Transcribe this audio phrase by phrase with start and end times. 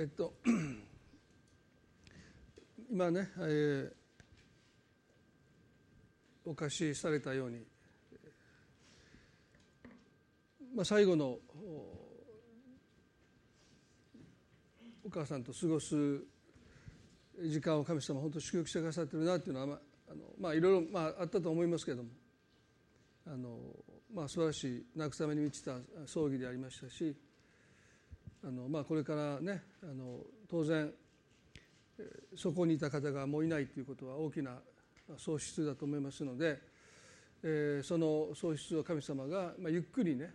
[0.00, 0.32] えっと
[2.90, 7.58] 今ね、えー、お貸しされたように、
[10.74, 11.36] まあ、最後の
[15.04, 15.94] お母さんと過ごす
[17.44, 19.78] 時間を神様本当祝福してくださってるなっていうのは、まあ
[20.12, 22.08] あのまあ、いろいろ、まあ、あったと思いますけれども
[23.26, 23.58] あの、
[24.14, 25.72] まあ、素晴らしい慰めに満ちた
[26.06, 27.14] 葬儀でありましたし
[28.44, 30.92] あの、まあ、これからねあの当然
[32.36, 34.58] そこにいた方がもういないということは大きな
[35.18, 36.58] 喪失だと思いますので、
[37.42, 40.30] えー、その喪失を神様が、まあ、ゆっくりね、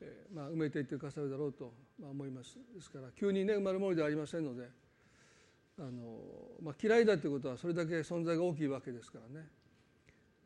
[0.00, 2.58] えーまあ、埋めていってくださるだろうと思います。
[2.74, 4.68] ですから急にね埋まるものではありませんので
[5.78, 5.90] あの、
[6.62, 9.46] まあ、嫌いだということはそれだけ存在が大きいわけですからね、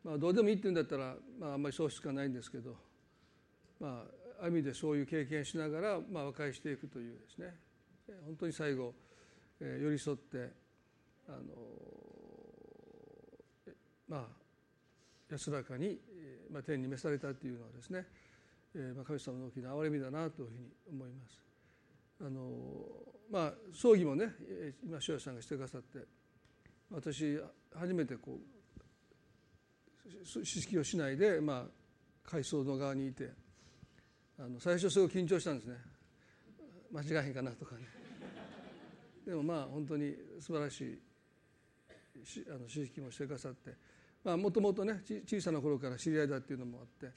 [0.03, 2.75] まあ、どうでもいいって言うんだったら、まあ、あんまり喪失がないんですけど、
[3.79, 7.55] まあ、ある意味でそういう経験しながら、まあ、和解していくというですね
[8.25, 8.93] 本当に最後
[9.59, 10.51] え寄り添って
[11.27, 11.39] あの
[14.07, 14.27] まあ
[15.29, 15.99] 安らかに、
[16.51, 18.05] まあ、天に召されたというのはですね、
[18.75, 21.43] えまあ、神様の大きな憐れみだなというふうに思います。
[22.21, 22.49] あの
[23.29, 24.33] まあ葬儀もね
[24.83, 25.99] 今塩谷さんがしてくださって
[26.89, 27.37] 私
[27.75, 28.41] 初めてこう
[30.43, 31.69] 知識をしないで、まあ、
[32.23, 33.33] 海藻の側にいて
[34.39, 35.75] あの最初すごい緊張したんですね。
[36.91, 37.81] 間違いへんかなとかね。
[39.25, 40.99] でもまあ本当に素晴らしい
[42.49, 43.73] あの知識もしてくださって。
[44.35, 47.13] もともとね小さな頃から知り合いだっていうのもあって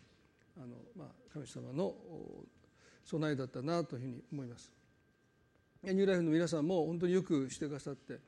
[0.57, 1.95] あの、まあ、神様の
[3.05, 4.71] 備えだったなというふうに思います。
[5.83, 8.19] ニューライフの皆さんも本当によくしてくださって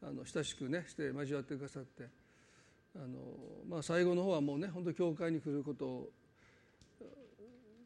[0.00, 2.04] あの親しくねして交わってくださって
[2.94, 3.06] あの、
[3.68, 6.10] まあ、最後の方はもうね本当教会に来ることを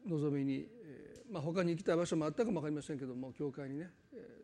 [0.07, 4.41] 望みに、えーまあ、他に行きたい場所もあったかも分かりませんけども教会にね、え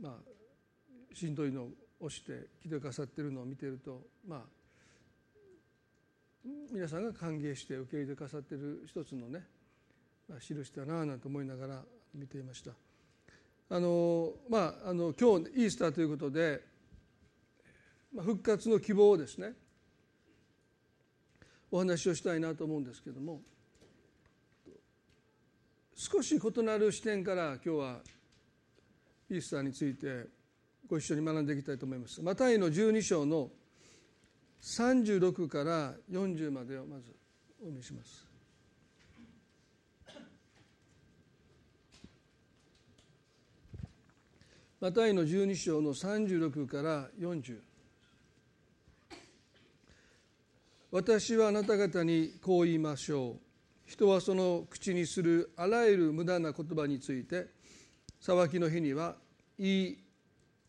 [0.00, 1.68] まあ、しんどいの
[2.00, 4.40] をして来てくださってるのを見てるとまあ
[6.70, 9.44] 皆さんが歓迎して受け入れてくださってる一つのね、
[10.28, 11.82] まあ、印だなあなんて思いながら
[12.14, 12.72] 見ていました。
[13.70, 16.60] あのまあ、あの今日イースターということで、
[18.14, 19.54] まあ、復活の希望をですね
[21.70, 23.40] お話をしたいなと思うんですけども
[25.94, 28.00] 少し異なる視点から今日は
[29.30, 30.26] イースターについて
[30.88, 32.20] ご一緒に学んでいきたいと思います。
[32.22, 33.50] マタイの12章の
[34.60, 37.14] 36から40までをまず
[37.62, 38.26] お見せします。
[44.80, 47.58] マタイの12章の36から40
[50.90, 53.43] 私はあなた方にこう言いましょう
[53.86, 57.46] 人はその口にするあらゆる無駄な言葉について
[58.20, 59.16] 裁きの日には
[59.58, 59.98] 言い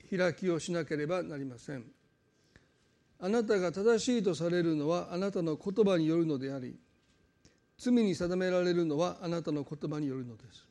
[0.09, 1.83] 開きをしなければなりません。
[3.19, 6.77] あなたが正しいとされるのはあなたの言葉によるのであり
[7.77, 10.67] 罪に定められるのはあなたの言葉によるのです。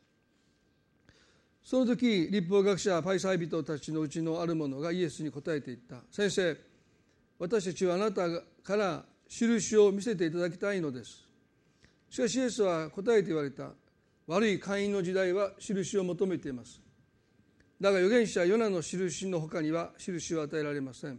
[1.65, 5.97] その時立法学者パイサイ人たちのうちのある者がイエスに答えていった。
[6.11, 6.57] 先生
[7.39, 8.29] 私たちはあなた
[8.63, 11.24] から印を見せていただきたいのです。
[12.15, 13.73] しかしイエスは答えて言われた。
[14.29, 16.81] 悪い会員の時代は印を求めています。
[17.81, 21.19] だが預言者ヨナの印の他には印は与えられません。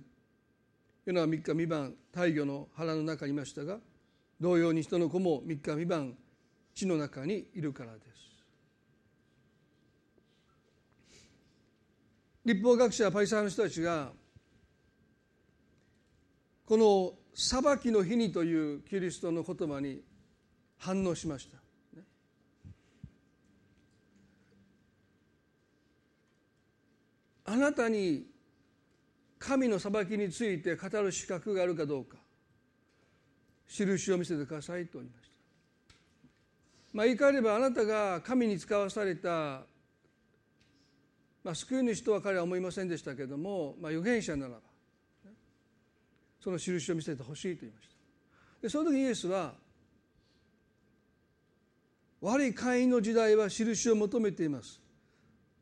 [1.05, 3.79] ヨナは3日三晩大魚の腹の中にいましたが
[4.39, 6.13] 同様に人の子も3日三晩
[6.73, 8.45] 地の中にいるからです。
[12.45, 14.13] 立法学者パイサーの人たちが
[16.65, 20.01] この「裁きの日に」というキリストの言葉に
[20.85, 21.57] 反応しました
[27.47, 28.25] あなたに
[29.39, 32.17] 神の裁きについて語る資格があるかどうか
[33.67, 35.35] 印を見せてくださいと言いました。
[36.93, 39.63] まあ、言い換えればあなたが神に使わされた、
[41.43, 44.59] まあ、救い主とは彼は思いませんでしたけれども、まあ、預言者ならば
[46.39, 47.95] その印を見せてほしいと言いました。
[48.61, 49.53] でその時イエスは
[52.21, 54.79] 悪い会員の時代は印を求めています。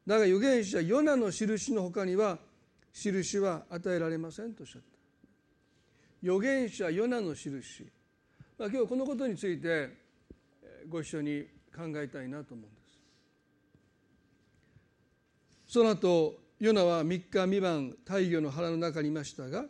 [0.05, 2.37] だが預言者ヨナの印のほかには
[2.93, 4.87] 印は与えられませんとおっしゃった。
[6.23, 7.83] 預言者ヨナの印、
[8.57, 9.89] まあ、今日このことについて
[10.89, 12.81] ご一緒に考えたいなと思うんで
[15.67, 15.73] す。
[15.73, 19.65] その後ヨナは3日三晩大魚の腹の中にいましたが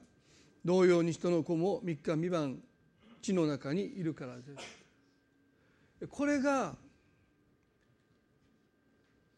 [0.65, 2.59] 同様に人の子も3日三晩
[3.21, 4.82] 地の中にいるからです。
[6.09, 6.75] これが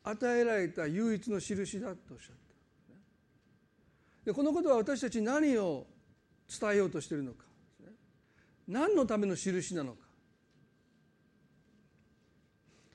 [0.03, 2.35] 与えられた唯一の印だとおっしゃっ
[4.23, 4.31] た。
[4.31, 5.85] でこのことは私たち何を
[6.59, 7.45] 伝えようとしているのか。
[8.67, 10.06] 何のための印なのか。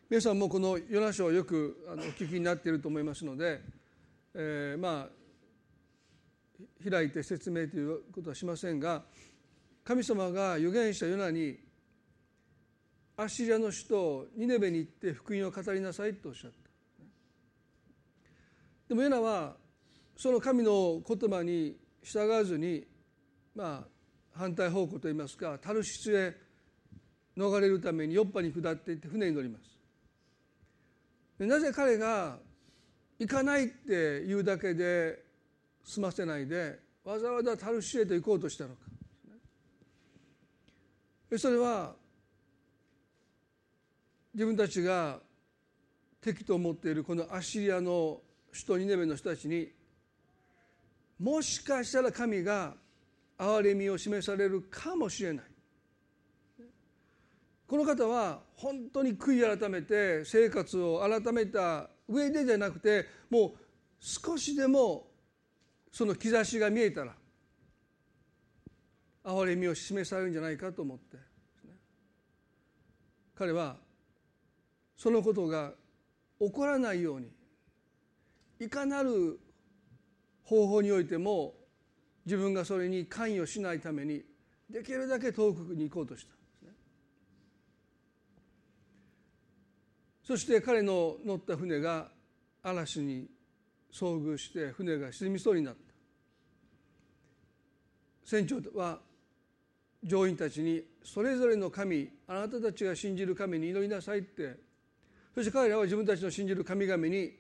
[0.09, 3.61] 皆さんもこのヨナ書をよくお聞きになっていると思いますので、
[4.35, 9.05] えー、まあ開いて説明ということはしませんが
[9.85, 11.59] 神様が預言したヨナに
[13.21, 16.57] アッシリアの首都ニネベに行って福音を語りなさいとおっしゃった。
[18.89, 19.57] でもヨナは
[20.17, 22.87] その神の言葉に従わずに
[23.55, 26.35] まあ反対方向といいますかタルシスへ
[27.37, 29.65] 逃れるためにヨッパに下っていって船に乗ります。
[31.39, 32.39] でなぜ彼が
[33.19, 35.23] 行かないって言うだけで
[35.85, 38.77] 済ませないでわざわざタルシエと行こうとしたのか。
[41.37, 42.00] それは
[44.33, 45.19] 自分たちが
[46.21, 48.21] 敵と思っているこのアッシリアの
[48.53, 49.69] 首都ニネベの人たちに
[51.19, 52.75] もしかしたら神が
[53.39, 55.45] 憐れみを示されるかもしれない。
[57.67, 63.53] この方は本当に悔い改めて生活を改めた上でじゃなくてもう
[64.01, 65.07] 少しでも
[65.93, 67.15] その兆しが見えたら
[69.25, 71.17] 憐れみを示されるんじゃないかと思って
[73.37, 73.77] 彼は
[75.01, 75.73] そのことが
[76.39, 77.31] 起こらないように
[78.59, 79.41] いかなる
[80.45, 81.55] 方法においても
[82.27, 84.23] 自分がそれに関与しないために
[84.69, 86.33] できるだけ遠くに行こうとした
[90.23, 92.09] そして彼の乗った船が
[92.63, 93.27] 嵐に
[93.91, 95.81] 遭遇して船が沈みそうになった。
[98.25, 99.01] 船長は
[100.05, 104.70] 乗員たちにそれぞれの神あなたたちが信じる神に祈りなさいって
[105.35, 107.33] そして彼らは自分たちの信じる神々に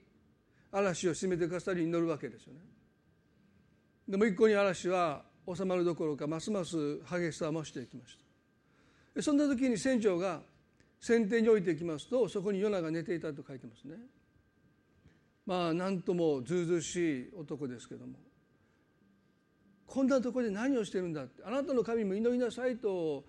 [0.73, 2.61] 嵐を沈めてくださり祈るわけですよね。
[4.09, 5.23] でも一向に嵐は
[5.53, 8.17] 収まるどころかますます激しさを増していきまし
[9.15, 9.23] た。
[9.23, 10.41] そんな時に船長が
[11.01, 13.97] 船底に置いていきますとそこにヨナが寝ていたと書いてますね。
[15.47, 18.15] まあ何ともずうずうしい男ですけども。
[19.87, 23.25] こんなところで何をしてるんだってあなたの神も祈りなさいと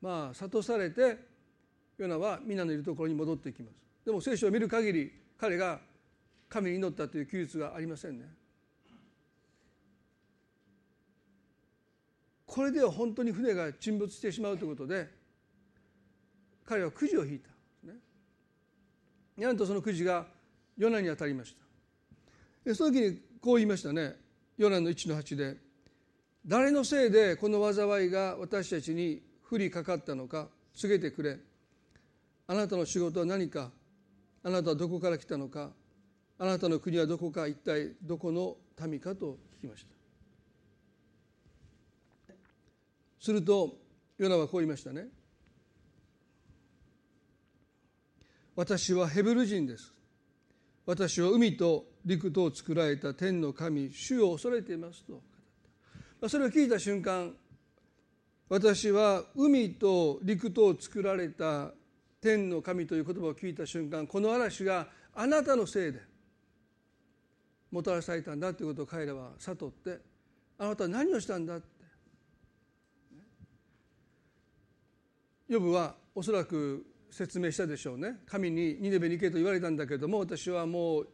[0.00, 1.18] まあ諭されて
[1.98, 3.83] ヨナは皆のいるところに戻っていきます。
[4.04, 5.80] でも聖書を見る限り彼が
[6.48, 8.26] 神に祈ったという記述がありませんね。
[12.46, 15.08] これでは本当に船が沈没してしまうということで
[16.64, 17.48] 彼はくじを引いた。
[17.88, 17.98] ね
[19.36, 20.26] なんとそのくじが
[20.76, 21.56] ヨナに当たりまし
[22.64, 22.74] た。
[22.74, 24.14] その時にこう言いましたね。
[24.56, 25.56] ヨナの1の8で
[26.46, 31.38] 誰のせいでこの災いが私たちに降りかかったのか告げてくれ。
[32.46, 33.70] あなたの仕事は何か
[34.44, 35.72] あなたはどこから来たのか
[36.38, 38.56] あなたの国はどこか一体どこの
[38.86, 39.94] 民かと聞きました。
[43.20, 43.78] すると
[44.18, 45.06] ヨナはこう言いましたね。
[48.54, 49.92] 私はヘブル人です。
[50.86, 55.14] 私は海と陸とを作られた天の神主を恐れていますと。
[55.14, 55.22] 語っ
[56.20, 57.32] たそれを聞いた瞬間
[58.48, 61.72] 私は海と陸とを作られた
[62.24, 66.00] 天の神という言葉を聞いた瞬間この嵐があなたのせいで
[67.70, 69.98] もたらされたんだということを彼らは悟って
[70.58, 71.66] あなたは何をしたんだって
[75.48, 81.08] ヨブはおそらく説明したでしょうね神にニネベに行けと言われたんだけども私はもう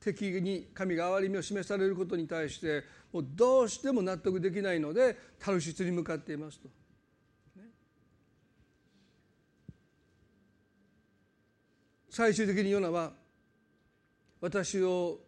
[0.00, 6.79] 敵に神が憐れみを示されることに対してもうどうしても納得できないのでタルシスに向かっていますと。
[12.10, 13.12] 最終的にヨナは
[14.40, 15.20] 私を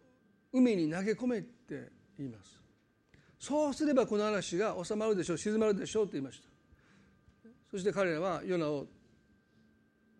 [0.51, 2.59] 海に投げ込めって言います。
[3.39, 6.47] そうすればこの嵐が収まるでしょう静まるでしょうと言いました。
[7.71, 8.85] そして彼らはヨナを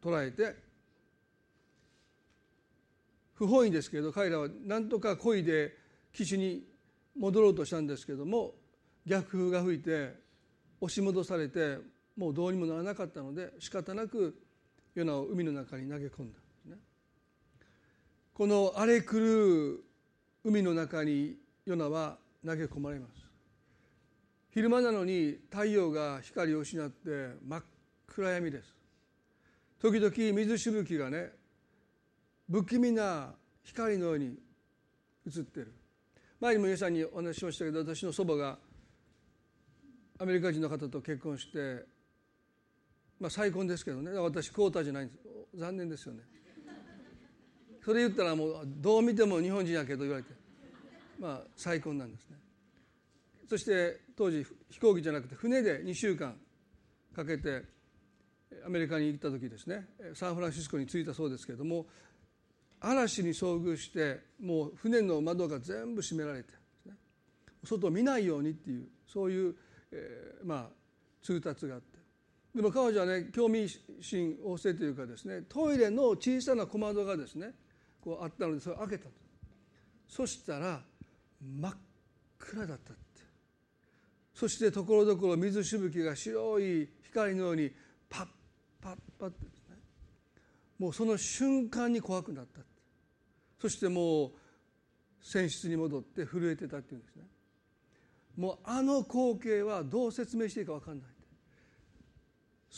[0.01, 0.55] 捉えて
[3.35, 5.75] 不本意ですけれど彼らは何とか漕いで
[6.11, 6.63] 岸に
[7.17, 8.53] 戻ろうとしたんですけども
[9.05, 10.13] 逆風が吹いて
[10.81, 11.77] 押し戻されて
[12.17, 14.35] もうどうにもならなかったので仕方なく
[14.95, 16.39] ヨナを海の中に投げ込んだ、
[18.33, 19.83] この荒れ狂う
[20.43, 23.11] 海の中にヨナは投げ込まれます。
[24.49, 27.63] 昼間なのに太陽が光を失って真っ
[28.07, 28.73] 暗闇です。
[29.79, 31.31] 時々水しぶきがね
[32.49, 34.37] 不気味な光のように
[35.27, 35.71] 映ってる。
[36.39, 38.57] 前にも皆さんにお話ししましたけど私の祖母が
[40.19, 41.85] アメリカ人の方と結婚して
[43.19, 44.11] まあ再婚ですけどね。
[44.11, 45.19] 私クォーターじゃないんです。
[45.55, 46.23] 残念ですよね。
[47.83, 50.43] それ言ったらもうどう見ても日本人やけど言われて。
[51.19, 52.37] まあ再婚なんですね。
[53.49, 56.35] そして当時飛行機じゃなくて船で2週間
[57.15, 57.63] かけて
[58.65, 59.85] アメリカに行った時ですね。
[60.13, 61.85] サンフランシスコに着いたそうですけれども
[62.79, 66.53] 嵐に遭遇してもう船の窓が全部閉められて、
[67.63, 69.55] 外を見ないようにっていうそういう、
[69.91, 70.65] えー、まあ
[71.21, 71.99] 通達があって。
[72.55, 73.67] でも彼女はね興味
[73.99, 77.53] 心旺盛というかですねトイレの小さな小窓がですね
[78.03, 79.09] こうあったのでそれを開けた
[80.07, 80.81] そしたら
[81.41, 81.73] 真っ
[82.37, 83.03] 暗だったって。
[84.33, 87.71] そしてところどころ水しぶきが白い光のように
[88.09, 88.27] パッ
[88.81, 89.77] パッパッてですね。
[90.79, 92.69] もうその瞬間に怖くなったって。
[93.61, 94.31] そしてもう
[95.21, 97.23] 船室に戻って震えてたっていうんですね。
[98.35, 101.07] もうあの光景はどう説明していいか分かんない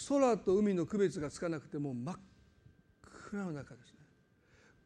[0.10, 2.16] 空と海の区別がつかなくてもう真っ
[3.30, 3.95] 暗の中です。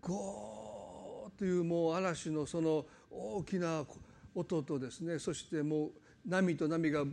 [0.02, 3.84] ゴーというもう嵐のその大きな
[4.36, 5.92] 音とですねそしてもう
[6.26, 7.04] 波と波が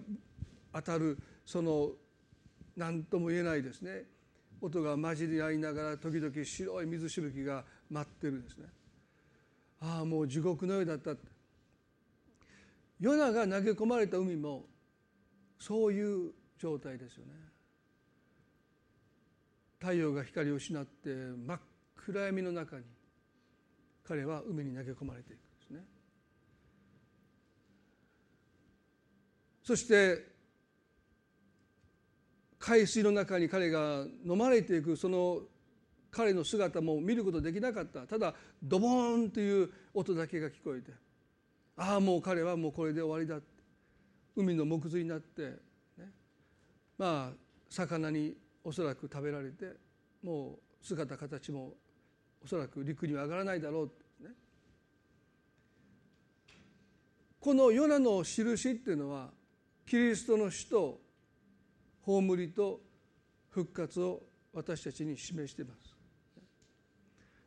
[0.73, 1.91] 当たるその
[2.77, 4.03] 何とも言えないですね
[4.61, 8.67] 音が混じり合いながら時々白い水しぶきが待ってるんですね。
[9.81, 11.11] ああもう地獄のようだった。
[12.99, 14.65] ヨナが投げ込まれた海も
[15.59, 17.33] そういう状態ですよね。
[19.79, 21.61] 太陽が光を失って真っ
[22.07, 22.85] 暗闇の中に
[24.07, 25.81] 彼は海に投げ込まれていくんですね。
[29.65, 30.25] そして
[32.61, 35.41] 海水の中に彼が飲まれていくその
[36.13, 38.07] 彼の姿も見ることできなかった。
[38.07, 40.93] ただドボーンという音だけが聞こえて
[41.77, 43.45] ああもう彼はもうこれで終わりだ
[44.37, 45.57] 海の木髄になって、ね、
[46.97, 47.37] まあ
[47.69, 49.73] 魚におそらく食べられて
[50.23, 51.73] もう姿形も
[52.45, 53.91] おそらく陸には上がらないだろ
[54.21, 54.31] う、ね、
[57.41, 59.31] このヨナの印っていうのは
[59.87, 61.01] キリストの死と
[62.03, 62.81] 葬りと
[63.51, 65.95] 復活を私たちに示しています。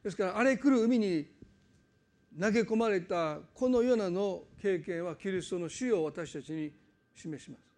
[0.03, 1.27] ですから荒れ狂う海に
[2.39, 6.71] 投げ込まれたこのようなの経験はキリストの死を私たちに
[7.15, 7.69] 示します。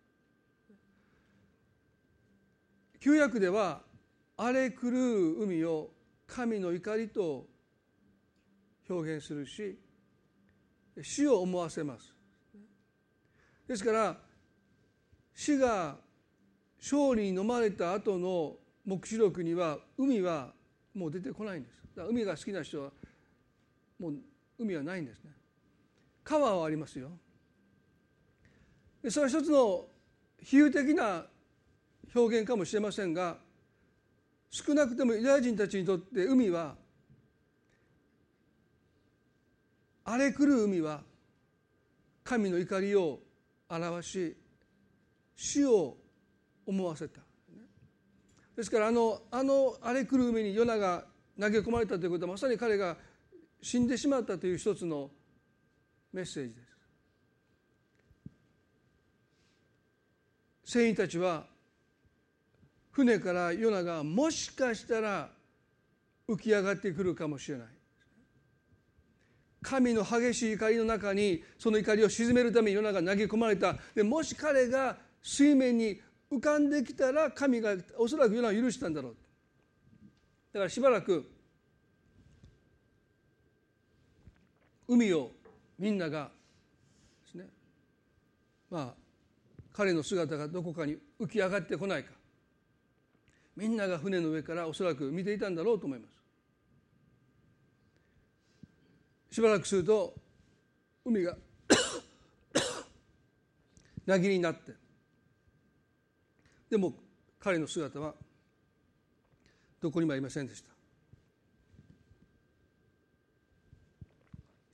[3.00, 3.82] 旧約では
[4.38, 5.90] 荒れ狂う海を
[6.34, 7.46] 神の怒りと
[8.90, 9.78] 表現するし
[11.02, 12.14] 死を思わせます。
[13.68, 14.18] ですから
[15.36, 15.98] 死が
[16.80, 20.54] 勝利に飲まれた後の黙示録には海は
[20.96, 21.82] もう出てこないんです。
[21.96, 22.92] だ海が好きな人は
[24.00, 24.14] もう
[24.58, 25.32] 海はないんですね。
[26.24, 27.10] 川はありますよ。
[29.04, 29.86] でそれは一つの
[30.42, 31.26] 比喩的な
[32.16, 33.38] 表現かもしれませんが
[34.52, 36.76] 少なくともユダヤ人たちにとって海は
[40.04, 41.02] 荒れ狂う海は
[42.24, 43.20] 神の怒りを
[43.70, 44.38] 表し
[45.38, 45.96] 死を
[46.66, 47.22] 思わせた
[48.58, 51.06] ですからあのあの荒れ狂う海にヨナが
[51.40, 52.98] 投げ込まれたということはまさに彼が
[53.62, 55.10] 死んでしまったという一つの
[56.12, 56.62] メッセージで
[60.66, 60.72] す。
[60.74, 61.46] 船員たちは
[62.92, 65.30] 船からヨナがもしかしたら
[66.28, 67.68] 浮き上がってくるかもしれない。
[69.62, 73.76] 神の激しい怒りの中にその怒りを鎮めるためにヨナが投げ込まれた。
[73.94, 79.16] でもし彼が水面に浮かんできたら神がおそらくヨナを許したんだろう。
[80.54, 81.30] だからしばらく
[84.88, 85.32] 海を
[85.78, 86.32] みんなが
[87.26, 87.48] ですね。
[88.70, 88.94] まあ
[89.74, 92.12] 彼の姿がどこかに浮き上がってこないか。
[93.56, 96.12] みんなが船の上からおそらく見ていたんだろうと思います。
[99.36, 100.14] しばらくすると
[101.06, 101.38] 海が
[104.06, 104.74] なぎになって。
[106.70, 106.94] でも
[107.40, 108.16] 彼の姿は
[109.82, 110.72] どこにもありませんでした。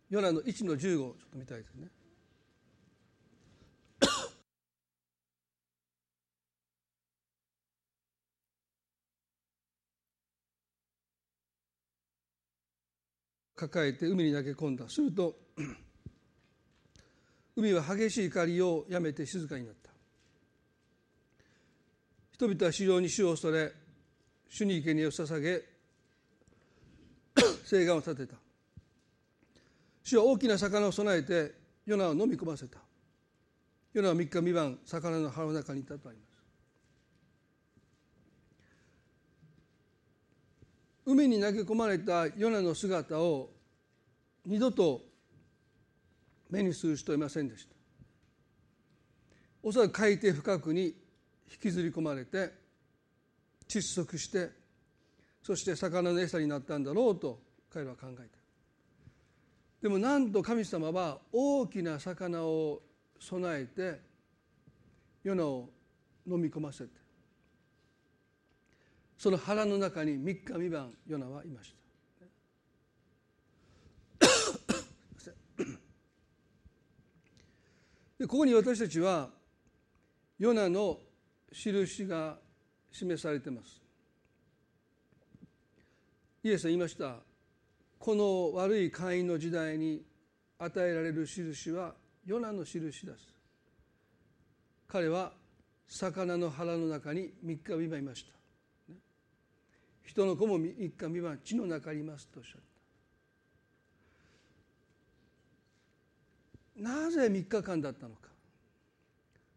[0.10, 1.88] ヨナの1の15をちょっと見たいですね。
[13.58, 14.88] 抱えて海に投げ込んだ。
[14.88, 15.36] すると
[17.58, 19.90] 海は激しい怒りをやめて静かになった。
[22.34, 23.74] 人々は市場に主を恐れ
[24.48, 25.64] 主に生贄を捧げ
[27.66, 28.36] 誓願を立てた。
[30.04, 31.56] 主は大きな魚を備えて
[31.88, 32.78] ヨナを飲み込ませた。
[33.94, 36.37] ヨナは3日三晩魚の腹の中にいたとあります
[41.08, 43.50] 海に投げ込まれたヨナの姿を
[44.46, 45.02] 二度と
[46.50, 47.74] 目にする人いませんでした。
[49.64, 50.94] おそらく海底深くに引
[51.62, 52.52] きずり込まれて
[53.70, 54.50] 窒息して
[55.42, 57.40] そして魚の餌になったんだろうと
[57.72, 58.38] 彼らは考えた。
[59.82, 62.82] でもなんと神様は大きな魚を
[63.18, 64.02] 備えて
[65.24, 65.70] ヨナを
[66.28, 67.07] 飲み込ませて
[69.17, 71.74] その腹の中に3日三晩ヨナはいまし
[74.19, 74.27] た。
[78.19, 79.31] でここに私たちは
[80.38, 81.00] ヨナの
[81.51, 82.38] 印が
[82.91, 83.81] 示されています。
[86.43, 87.17] イエスは言いました。
[87.97, 90.05] この悪い会員の時代に
[90.59, 91.95] 与えられる印は
[92.25, 93.36] ヨナの印です。
[94.88, 95.33] 彼は
[95.88, 98.37] 魚の腹の中に3日三晩いました。
[100.08, 102.62] 人の子も3日三晩地の中にいますとおっしゃっ
[106.76, 106.82] た。
[106.82, 108.30] なぜ3日間だったのか。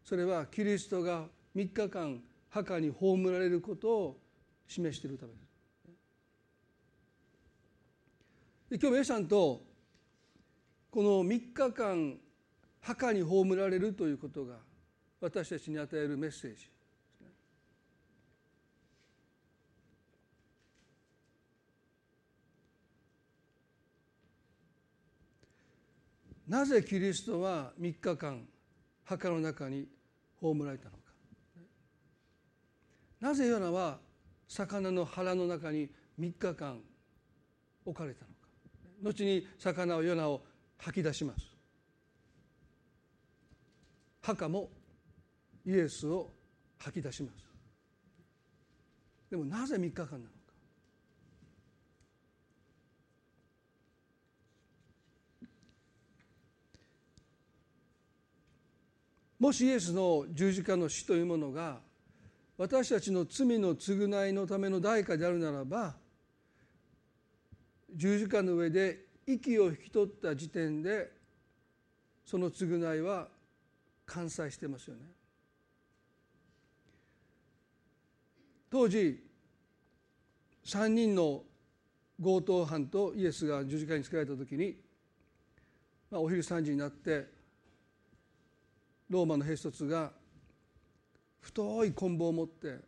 [0.03, 4.19] それはキリストが3日間墓に葬られることを
[4.67, 5.41] 示しているためです。
[8.71, 9.61] で今日皆さんと
[10.89, 12.17] この3日間
[12.81, 14.55] 墓に葬られるということが
[15.21, 16.69] 私たちに与えるメッセージ。
[26.51, 28.45] なぜキリストは3日間
[29.05, 29.87] 墓の中に
[30.41, 30.97] 葬られたのか。
[33.21, 33.99] なぜヨナは
[34.49, 35.89] 魚の腹の中に
[36.19, 36.81] 3日間
[37.85, 38.35] 置かれたのか。
[39.01, 40.41] 後に魚をヨナを
[40.77, 41.45] 吐き出します。
[44.21, 44.69] 墓も
[45.65, 46.33] イエスを
[46.79, 47.45] 吐き出します。
[49.29, 50.40] でもなぜ3日間なのか。
[59.41, 61.79] もしイエスの十字架の死というものが
[62.59, 65.95] 私たちの罪の償いのための代価であるならば
[67.95, 71.09] 十字架の上で息を引き取った時点で
[72.23, 73.29] その償いは
[74.05, 75.01] 完済してますよね。
[78.69, 79.23] 当時
[80.65, 81.41] 3人の
[82.21, 84.77] 強盗犯とイエスが十字架につけられた時に、
[86.11, 87.40] まあ、お昼3時になって
[89.11, 90.09] ローマの兵卒が
[91.41, 92.79] 太い棍棒を持って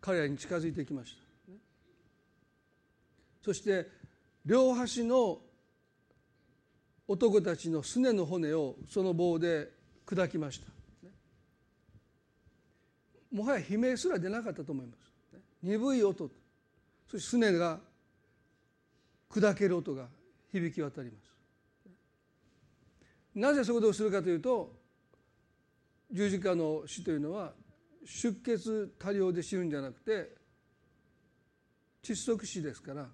[0.00, 1.52] 彼らに近づいてきました、
[3.42, 3.88] そして
[4.46, 5.40] 両端の
[7.08, 9.68] 男たちのすねの骨をその棒で
[10.06, 10.66] 砕きました、
[13.32, 14.98] もはや悲鳴すら出なかったと思います、
[15.64, 16.30] 鈍い音。
[17.10, 17.80] そしてすねが
[19.28, 20.06] 砕ける音が
[20.52, 21.30] 響き渡ります。
[23.34, 24.79] なぜそういうことをするかというと
[26.12, 27.52] 十字架の死というのは
[28.04, 30.34] 出血多量で死ぬんじゃなくて
[32.02, 33.06] 窒息死ですから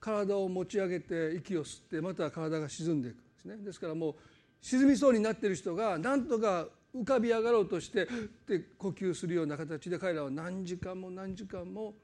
[0.00, 3.56] 体を持ち上げて息を吸ってまた体が沈んでいくんですね。
[3.56, 4.14] ですからもう
[4.60, 8.08] 沈みそうになっている人が何とか浮かび上がろうとして
[8.46, 11.94] で呼吸するような形で彼らは何時間も何時間も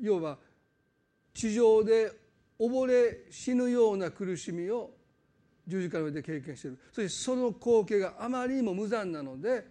[0.00, 0.38] 要は
[1.34, 2.12] 地上で
[2.58, 4.90] 溺れ死ぬような苦しみを
[5.68, 6.78] 十字架の上で経験している。
[6.90, 9.66] そしてその光景があまりにも無残なので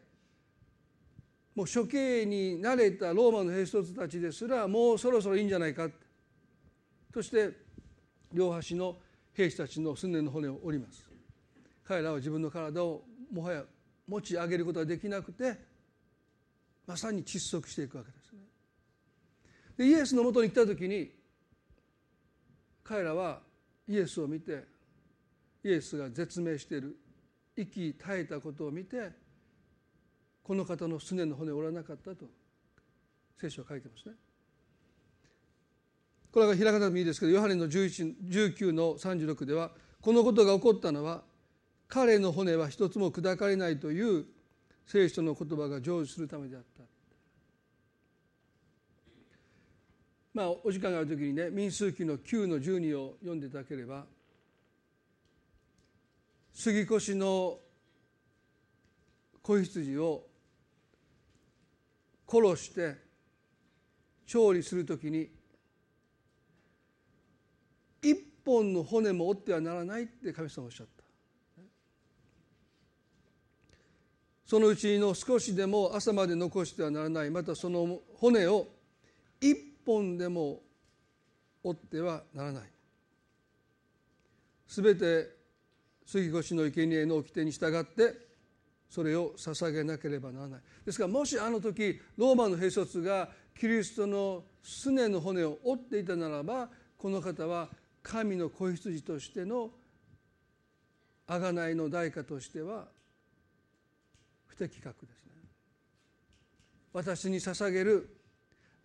[1.55, 5.89] もう処刑に慣れたローマの兵卒たちですらもうそろそろいいんじゃないか
[7.11, 7.49] そして
[8.31, 8.95] 両端の
[9.33, 11.03] 兵士たちのすねの骨を折ります。
[11.83, 13.63] 彼らは自分の体をもはや
[14.07, 15.57] 持ち上げることができなくて
[16.85, 18.39] まさに窒息していくわけですね。
[19.77, 21.11] でイエスのもとに来た時に
[22.83, 23.39] 彼らは
[23.87, 24.76] イエスを見て
[25.67, 26.95] イエスが絶命している
[27.57, 29.09] 息絶えたことを見て
[30.41, 32.25] この方のすねの骨を折らなかったと
[33.35, 34.15] 聖書は書いてますね。
[36.31, 41.23] これが開かなくてもいいですけどヨハネの19の36ではこのことが起こったのは
[41.89, 44.25] 彼の骨は一つも砕かれないという
[44.85, 46.83] 聖書の言葉が成就するためであった。
[50.33, 54.05] まあお時間がある時にね民数記の9の12を読んでいただければ
[56.59, 57.59] 杉越の
[59.43, 60.25] 子羊を
[62.27, 62.95] 殺して
[64.25, 65.29] 調理するときに
[68.01, 71.03] 一本の骨も折ってはならないって神様おっしゃった。
[74.47, 77.29] そのうちの少しでも朝まで残してはならない。
[77.29, 78.67] またその骨を
[79.39, 80.63] 一本でも
[81.63, 82.63] 折ってはならない。
[84.67, 85.36] すべて
[86.07, 88.13] 杉越の生贄の掟に従って
[88.89, 90.61] それを捧げなければならない。
[90.85, 97.67] ですからもしあの時ローマの兵卒がキリストのすねの骨を折っていたならばこの方は
[98.01, 99.69] 神の子羊としての
[101.27, 102.85] 贖いの代価としては
[104.45, 105.31] 不適格ですね。
[106.93, 108.17] 私に捧げる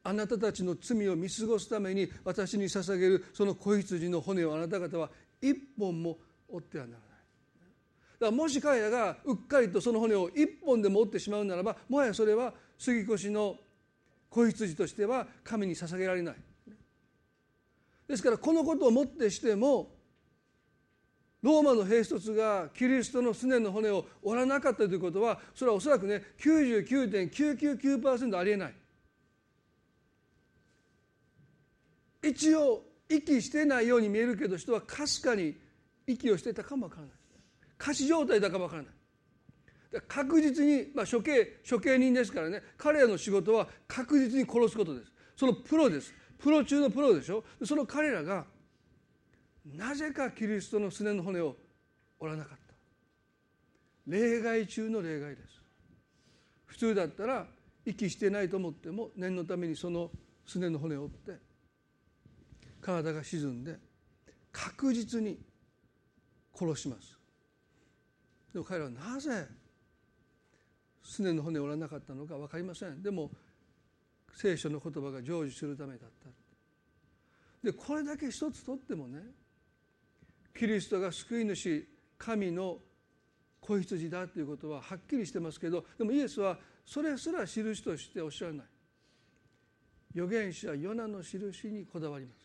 [0.02, 5.08] あなたたちの罪を見過ごすために私に捧げるその子羊の骨をあなた方は
[5.40, 7.12] 一本も折ってはならない。
[8.22, 13.56] だからもし彼らがうっかりとその骨を一本でも折ってしまうならばもはやそれは杉越の
[14.30, 16.37] 子羊としては神に捧げられない。
[18.06, 19.90] ですからこのことをもってしても
[21.42, 28.74] ローマの兵卒がキリストのすねの骨を折らなかったということはそれはおそらくね99.999%ありえない。
[32.22, 35.56] 一応息してないように見えるけど人はかすかに
[36.06, 37.21] 息をしていたかもわからない。
[37.83, 38.92] 仮死状態だかわからない。
[40.07, 42.62] 確実に、まあ、処刑処刑人ですからね。
[42.79, 45.12] 彼らの仕事は確実に殺すことです。
[45.37, 46.14] そのプロです。
[46.38, 47.42] プロ中のプロでしょ。
[47.64, 48.47] その彼らが
[49.75, 51.57] なぜかキリストのすねの骨を
[52.21, 52.75] 折らなかった。
[54.07, 55.61] 例外中の例外です。
[56.66, 57.47] 普通だったら
[57.85, 60.09] 息してないと思っても念のためにその
[60.47, 61.33] すねの骨を折って
[62.81, 63.77] 体が沈んで
[64.53, 65.40] 確実に
[66.55, 67.21] 殺します。
[68.52, 69.46] でも彼らはなぜ
[71.02, 73.02] すねの骨を折らなかったのか分かりません。
[73.02, 73.30] でも
[74.34, 76.28] 聖書の言葉が成就するためだった。
[77.62, 79.20] でこれだけ一つとってもね
[80.56, 81.86] キリストが救い主
[82.18, 82.78] 神の
[83.60, 88.66] 子羊だということははっきりしてますけどでもイエスはそれすら印としておっしゃらない。
[90.14, 92.41] 預言者ヨナの印にこだわります。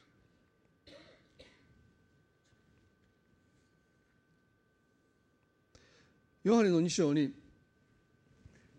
[6.48, 7.30] ヨハネの2章に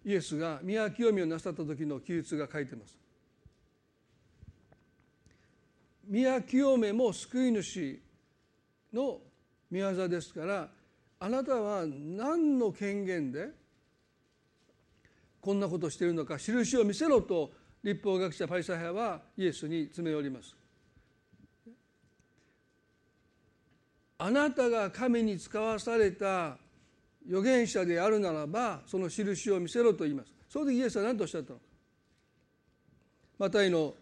[0.02, 2.96] イエスが宮清めをなさった時の記述が書いてます。
[6.06, 8.00] 宮清めも救い主
[8.90, 9.20] の御
[9.70, 10.68] 業ですから
[11.20, 13.50] あなたは何の権限で
[15.38, 17.50] こんなことをしているのか印を見せろと
[17.84, 20.56] 立法学者パリサイ派はイエスに詰め寄ります。
[24.16, 26.56] あなたが神に使わされた
[27.28, 30.32] 預言者であるならばその印を見せろと言います。
[30.48, 31.58] その時イエスは何とおっしゃったの？
[31.58, 31.64] か
[33.38, 33.94] マタイの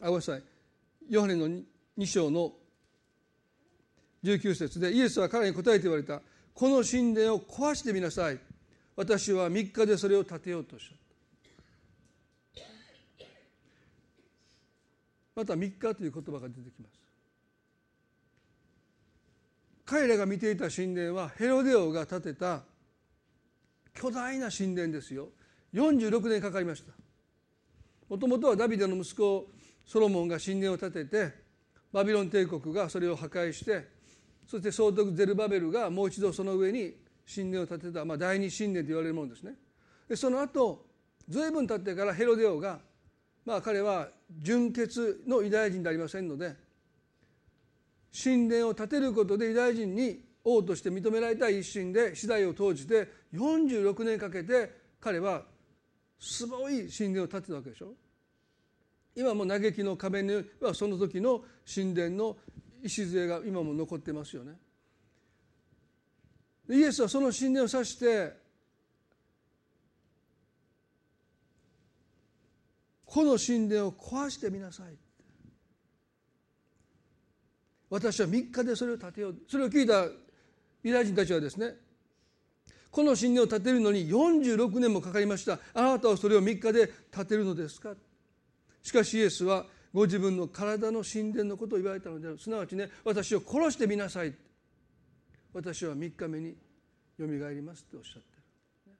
[0.00, 0.42] あごめんなさい。
[1.08, 1.62] ヨハネの2
[2.06, 2.52] 章の
[4.24, 6.22] 19節でイエスは彼に答えて言われた。
[6.54, 8.38] この神殿を壊してみなさい。
[8.96, 11.04] 私は3日でそれを建てようとおっしゃった。
[15.36, 17.03] また3日という言葉が出てきます。
[19.84, 22.62] 彼らが見ていた神殿はヘロデオが建てた
[23.92, 25.28] 巨大な神殿ですよ。
[25.74, 26.92] 46年かかりました。
[28.08, 29.48] もともとはダビデの息子
[29.86, 31.32] ソロモンが神殿を建てて
[31.92, 33.88] バビロン帝国がそれを破壊して
[34.46, 36.94] そして総督ゼルバベルがもう一度その上に
[37.32, 39.54] 神殿を建てた、まあ、第二神殿と言われるものですね。
[40.08, 40.86] でその後
[41.28, 42.78] 随分経ってからヘロデオが
[43.44, 46.54] まあ彼は純血のユダヤ人でありませんので
[48.14, 55.42] 神殿を建てることでユダヤ人に王として認められた一心で次第を投じて46年かけて彼は
[56.20, 57.92] すごい神殿を建てたわけでしょ。
[59.16, 62.36] 今も嘆きの壁にはその時の神殿の
[62.82, 64.52] 礎が今も残ってますよね。
[66.70, 68.32] イエスはその神殿を指して
[73.04, 75.03] この神殿を壊してみなさい。
[77.94, 79.36] 私は3日でそれを建てよう。
[79.46, 80.06] それを聞いた
[80.82, 81.74] ユダヤ人たちはですね
[82.90, 85.60] この神殿を建てるのに46年もかかりました。
[85.72, 87.94] あなたはそれを3日で建てるのですか？
[88.82, 92.38] しかしイエスはご自分の体の神殿のことを言われたのである。
[92.38, 94.34] すなわちね私を殺してみなさい。
[95.52, 96.56] 私は3日目に
[97.16, 98.28] よみがえりますっておっしゃって
[98.88, 98.92] る。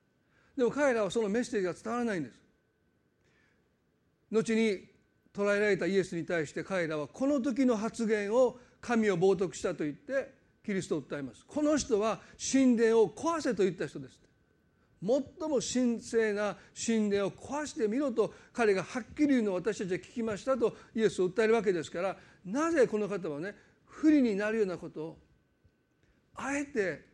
[0.57, 2.40] でも彼らはそのメッセージが伝わらないんです。
[4.30, 4.94] 後に
[5.35, 11.42] 捉えられたイエスに対して彼らはこの時の発言を神を冒涜したと言ってキリストを訴えます。
[11.46, 12.20] この人は
[12.52, 14.20] 神殿を壊せと言った人です。
[15.02, 22.16] 最も神聖な神殿を壊してみろと彼がはっきり言うのを私たちは聞きましたとイエスを訴えるわけですから
[22.46, 23.54] なぜこの方はね
[23.86, 25.18] 不利になるようなことを
[26.36, 27.04] あえて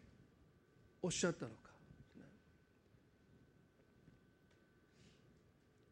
[1.03, 1.57] おっしゃったのか。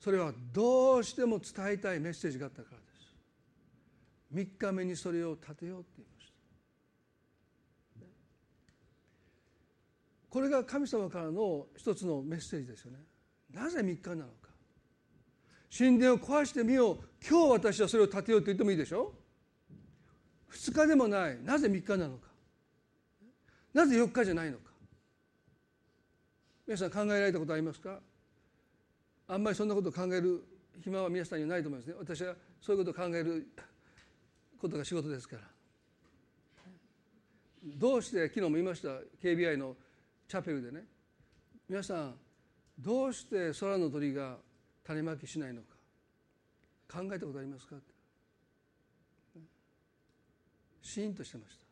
[0.01, 2.88] それはどうしても伝えたいメッセージがあったからです。
[4.35, 6.33] 3日目にそれを立てようって言いました。
[10.31, 12.99] これが神様からの一つのメッセージですよね。
[13.53, 14.49] なぜ3日なのか。
[15.77, 16.99] 神殿を壊してみよう。
[17.27, 19.15] 今日私はそれを立てようと言ってもいいでしょ。
[20.51, 21.39] 2日でもない。
[21.43, 22.29] なぜ3日なのか。
[23.73, 24.65] なぜ4日じゃないのか。
[26.67, 28.01] 皆さん考えられたことありますか。
[29.27, 30.45] あんまりそんなことを考える
[30.83, 31.95] 暇は皆さんにはないと思いますね。
[31.99, 33.49] 私はそういうことを考える
[34.61, 35.43] ことが仕事ですから。
[37.65, 38.89] どうして昨日も言いました
[39.23, 39.77] ？KBI の
[40.27, 40.85] チャペルでね。
[41.69, 42.15] 皆さん
[42.79, 44.37] どうして空の鳥が
[44.85, 45.69] 種まきしないのか。
[46.91, 47.77] 考えたことありますか？
[50.83, 51.65] シーンとしてました。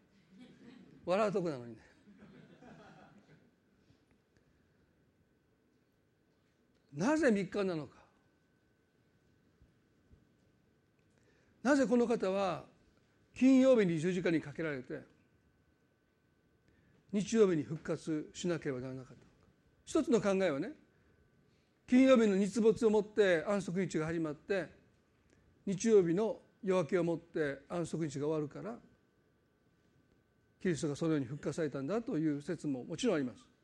[1.07, 1.79] 笑うとこなのにね。
[6.95, 7.97] なぜ3日なのか。
[11.63, 12.65] なぜこの方は
[13.39, 15.01] 金曜日に十字架にかけられて
[17.13, 19.27] 日曜日に復活しなければならなかったのか
[19.85, 20.71] 一つの考えはね
[21.89, 24.67] 金曜日の日没をもって安息日が始まって
[25.67, 28.75] 日曜日の夜明けをもって安息日が終わるから
[30.61, 33.56] キリストがそのように復活されたんだという説ももちろんあります。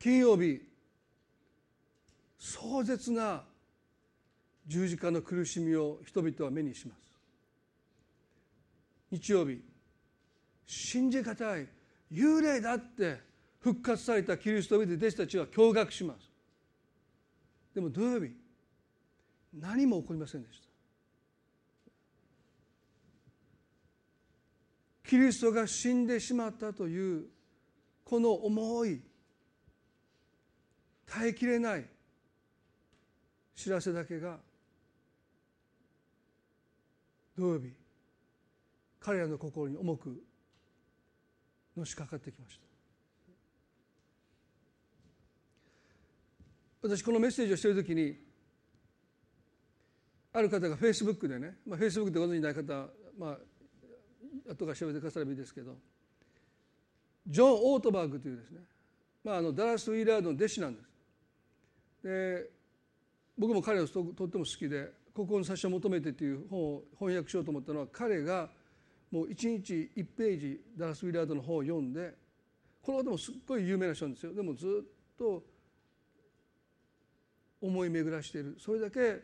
[0.00, 0.62] 金曜日
[2.38, 3.44] 壮絶な
[4.66, 6.98] 十字架の苦しみを人々は目にします。
[9.10, 9.60] 日曜日
[10.66, 11.66] 信じがたい
[12.10, 13.20] 幽霊だって
[13.58, 16.30] 復活されたキリストを見て弟子たちは驚愕します。
[17.74, 18.32] でも土曜日
[19.52, 20.68] 何も起こりませんでした。
[25.06, 27.26] キリストが死んでしまったという
[28.04, 29.02] この重い
[31.10, 31.84] 耐えきれない。
[33.54, 34.38] 知らせだけが。
[37.36, 37.72] 土曜日
[39.00, 40.22] 彼らの心に重く
[41.76, 42.70] のしかかってきました。
[46.82, 48.16] 私このメッセージをしている時に
[50.32, 52.86] ある方がフェイスブックでね、まあ、フェイスブックでご存じない方
[53.18, 53.36] ま
[54.48, 55.76] あ後から調べてくださればいいですけど
[57.26, 58.60] ジョン・オートバーグというですね、
[59.22, 60.89] まあ、あのダラス・ウィーラードの弟子なんです。
[62.02, 62.50] で
[63.38, 68.50] 僕も彼をとっても好きで「ここの冊子を求めて」という本を翻訳しようと思ったのは彼が
[69.10, 72.14] もう1日1ページダラス・ウィラードの本を読んで
[72.82, 74.34] この方もすっごい有名な人なんですよ。
[74.34, 75.44] でもずっと
[77.60, 78.56] 思い巡らしている。
[78.58, 79.22] それだけ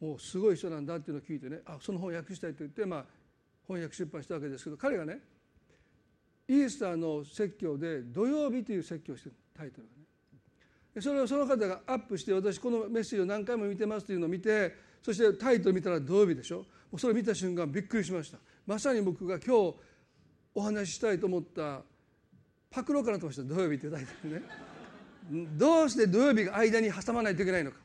[0.00, 3.04] もうすごい人なんだっていうのを聞いてねあその本を訳したいと言って、まあ、
[3.66, 5.20] 翻訳出版したわけですけど彼がね
[6.48, 10.04] イースターの説教で「土曜日」という説教をしてるタイトルがね
[10.98, 16.66] それをその方がアップして私このメッセージを何回も見てますというのを見てそしてタイトル見たら土曜日でしょ？
[16.98, 18.38] それを見た瞬間びっくりしました。
[18.66, 19.74] まさに僕が今日
[20.54, 21.82] お話ししたいと思った
[22.70, 23.54] パクロかなと思いました。
[23.54, 24.42] 土曜日というタイトルね。
[25.56, 27.76] どうして土曜日が間に挟まないといけないのか。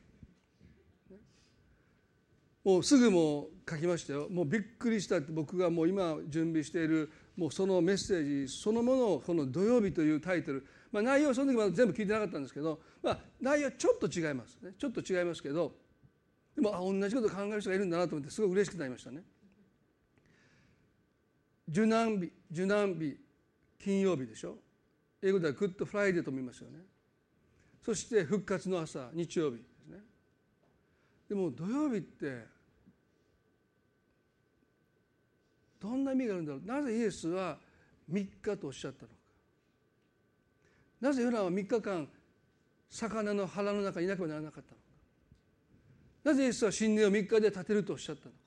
[2.63, 4.27] もうすぐもう書きましたよ。
[4.31, 14.71] もうびっくりしたって僕がもう今準備しているもうそのメッセージそのものをこの「土曜日」というタイトルまあ、内容その時まだ全部聞いてなかったんですけど、まあ、内容はちょっと違いますね。
[14.79, 15.73] ちょっと違いますけど
[16.55, 19.21] でもあ同じこと考える人がいるんだなと思ってすごく嬉しくなりましたね。
[21.67, 23.17] 受難日受難日
[23.77, 24.55] 金曜日でしょ？
[25.21, 26.79] 英語では Good Friday とも言いますよね。
[27.83, 29.97] そして復活の朝日曜日ですね。
[31.27, 32.45] でも土曜日って
[35.81, 36.65] どんな意味があるんだろう。
[36.65, 37.57] なぜイエスは
[38.09, 39.15] 3日とおっしゃったのか。
[41.05, 42.07] なぜヨナは3日間
[42.89, 44.83] 魚の腹の中にいなければならなかったのか。
[46.23, 48.37] なぜイエスは神殿を3日で建てるとおっしゃったのか。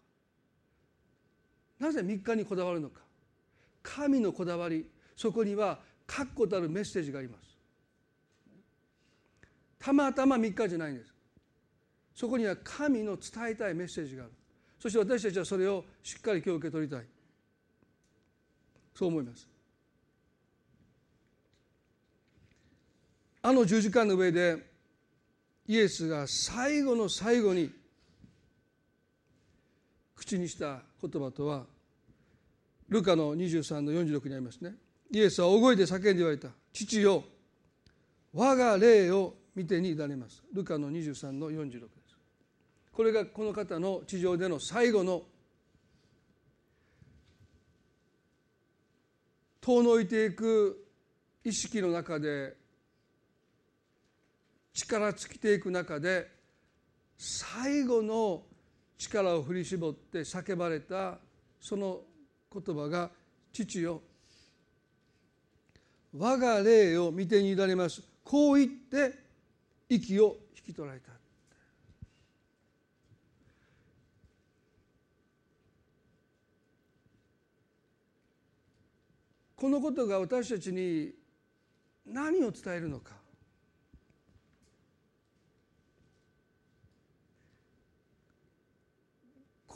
[1.78, 3.00] なぜ3日にこだわるのか。
[3.80, 7.56] 神のこだわりそこには確固たるメッセージがあります。
[9.78, 11.14] たまたま3日じゃないんです。
[12.12, 14.32] そこには神の伝えたいメッセージがある。
[14.80, 17.06] そして私たちはそれをしっかり今日受け取りたい。
[18.96, 19.46] そう思います。
[23.48, 24.58] あの十字架の上で
[25.66, 27.72] イエスが最後の最後に
[30.14, 31.64] 口にした言葉とは
[32.90, 34.74] ルカの23の46にありますね。
[35.10, 37.24] イエスは大声で叫んで言われた「父よ
[38.34, 42.18] 我が霊を見てに委ねます」ルカの23の46です。
[42.92, 45.24] これがこの方の地上での最後の
[49.62, 50.86] 遠のいていく
[51.44, 52.57] 意識の中で
[54.78, 56.30] 力尽きていく中で
[57.16, 58.42] 最後の
[58.96, 61.18] 力を振り絞って叫ばれた
[61.60, 62.02] その
[62.52, 63.10] 言葉が
[63.52, 64.00] 「父よ
[66.16, 69.18] 我が霊を見てに委ねます」こう言って
[69.88, 71.08] 息を引き取られた。
[79.56, 81.12] このことが私たちに
[82.06, 83.17] 何を伝えるのか。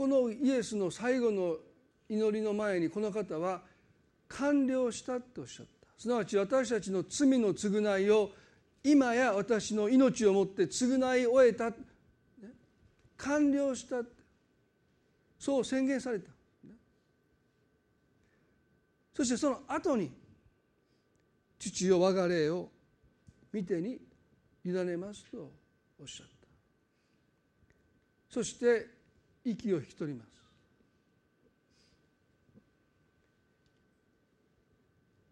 [0.03, 1.59] このイエスの最後の
[2.09, 3.63] 祈りの前にこの方は
[4.27, 5.87] 完了したとおっしゃった。
[5.97, 8.33] すなわち私たちの罪の償いを
[8.83, 11.73] 今や私の命をもって償い終えた。
[13.17, 14.03] 完了した。
[15.39, 16.33] そう宣言された。
[19.15, 20.11] そしてその後に
[21.61, 22.69] 父よ我が霊を
[23.53, 24.01] 見てに
[24.65, 25.49] 委ねますと
[26.01, 26.33] おっしゃった。
[28.29, 29.02] そして
[29.45, 30.29] 息を引き取ります。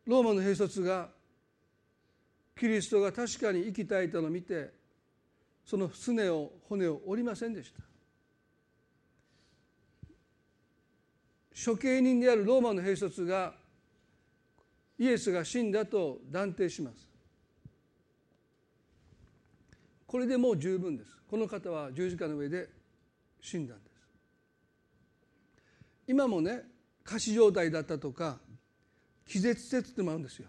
[0.07, 1.09] ローマの兵卒が
[2.59, 4.71] キリストが確かに息絶えたのを見て
[5.65, 7.81] そのすねを骨を折りませんでした。
[11.73, 13.55] 処刑人であるローマの兵卒が
[14.99, 17.09] イエスが死んだと断定します。
[20.07, 21.11] これでもう十分です。
[21.31, 22.69] この方は十字架の上で
[23.41, 23.90] 死んだんです。
[26.11, 26.65] 今もね
[27.05, 28.41] 仮死状態だったとか
[29.25, 30.49] 気絶説ってもあるんですよ。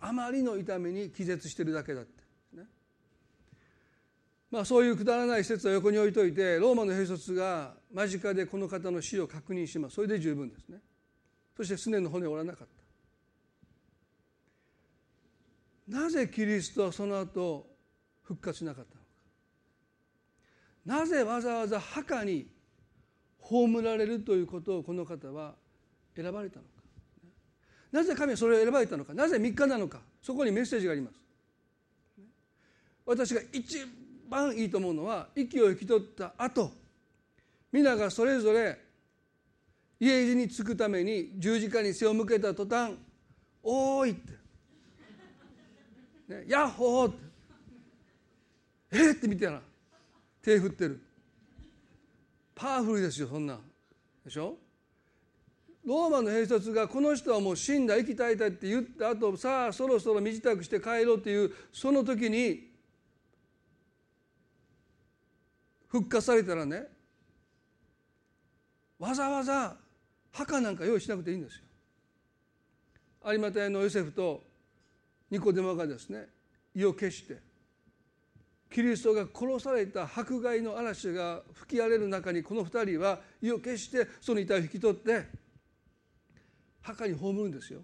[0.00, 2.24] あまりの痛みに気絶してるだけだって。
[2.52, 2.64] ね。
[4.50, 9.94] まあそういうくだらない説は横に置いといてローマの兵卒が間近でこの方の死を確認します。
[9.94, 10.78] それで十分ですね。
[11.56, 12.68] そしてすねの骨を折らなかっ
[15.86, 15.96] た。
[15.96, 17.70] なぜキリストはその後
[18.22, 19.06] 復活しなかったのか。
[20.84, 22.48] なぜわざわざ墓に
[23.42, 25.54] 葬られるということをこの方は
[26.14, 26.68] 選ばれたのか。
[27.90, 29.12] なぜ神はそれを選ばれたのか。
[29.12, 30.00] なぜ3日なのか。
[30.22, 31.20] そこにメッセージがあります。
[33.04, 33.84] 私が一
[34.28, 36.70] 番いいと思うのは息を引き取った後
[37.70, 38.78] 皆がそれぞれ
[39.98, 42.94] 家路に着くために十字架に背を向けた途端
[43.62, 44.32] 「おーい!」って。
[46.28, 47.18] ね、ヤッホーって。
[48.92, 49.62] えー、って見てたら
[50.42, 51.00] 手振ってる。
[52.62, 53.58] パワフルですよそんな。
[54.24, 54.56] でしょ？
[55.84, 62.70] ローマの兵卒がこの人はもう死んだ生きたいたって言った後さあそろそろ身支度して帰ろうっていうその時に
[65.88, 66.84] 復活されたらね
[69.00, 69.76] わざわざ
[70.30, 73.32] 墓なんか用意しなくていいんですよ。
[73.32, 74.40] 有馬隊のヨセフと
[75.28, 76.28] ニコデモがですね。
[76.76, 77.51] 意を決して。
[78.72, 85.26] キリストが殺された迫害の嵐が吹き荒れる中にこの2人は意を決してその遺体を引き取って
[86.80, 87.80] 墓に葬るんですよ。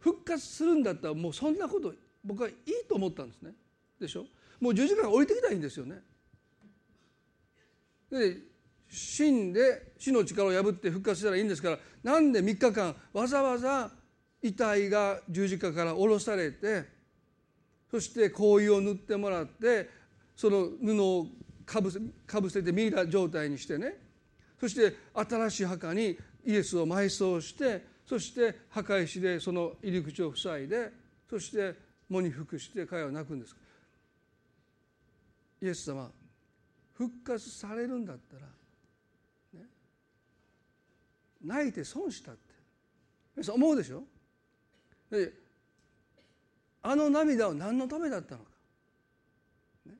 [0.00, 1.92] 復活するんだったらもうそんなこと
[2.24, 2.54] 僕はいい
[2.88, 3.52] と思ったんですね。
[4.00, 4.26] でしょ？
[4.60, 6.00] もう十字架が降りてきたらいいんですよね。
[8.10, 8.38] で
[8.88, 13.90] 死んで死の力を破って復活したらいいんですからなんで3日間わざわざ
[14.40, 16.84] 遺体が十字架から下ろされて
[17.90, 19.88] そして香油を塗ってもらって
[20.36, 21.26] その布を
[21.64, 23.96] かぶせかぶせてミイラ状態にしてね。
[24.60, 30.90] そして新しい墓にイエスを埋葬してそして墓石でその入り口を塞いで
[31.28, 31.74] そして
[32.08, 33.54] 喪に服して彼は泣くんです。
[35.60, 36.10] イエス様
[36.94, 38.42] 復活されるんだったら、
[39.60, 39.66] ね、
[41.44, 42.48] 泣いて損したって。
[43.52, 44.02] 思うでしょ？
[46.82, 48.50] あの涙は何のためだったのか、
[49.86, 49.94] ね。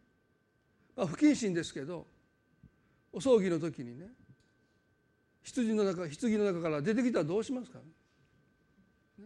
[0.97, 2.07] まあ、不謹慎ですけど
[3.13, 4.07] お葬儀の時にね
[5.43, 7.79] 羊の中棺の中から出てきたらどうしますか、
[9.19, 9.25] ね、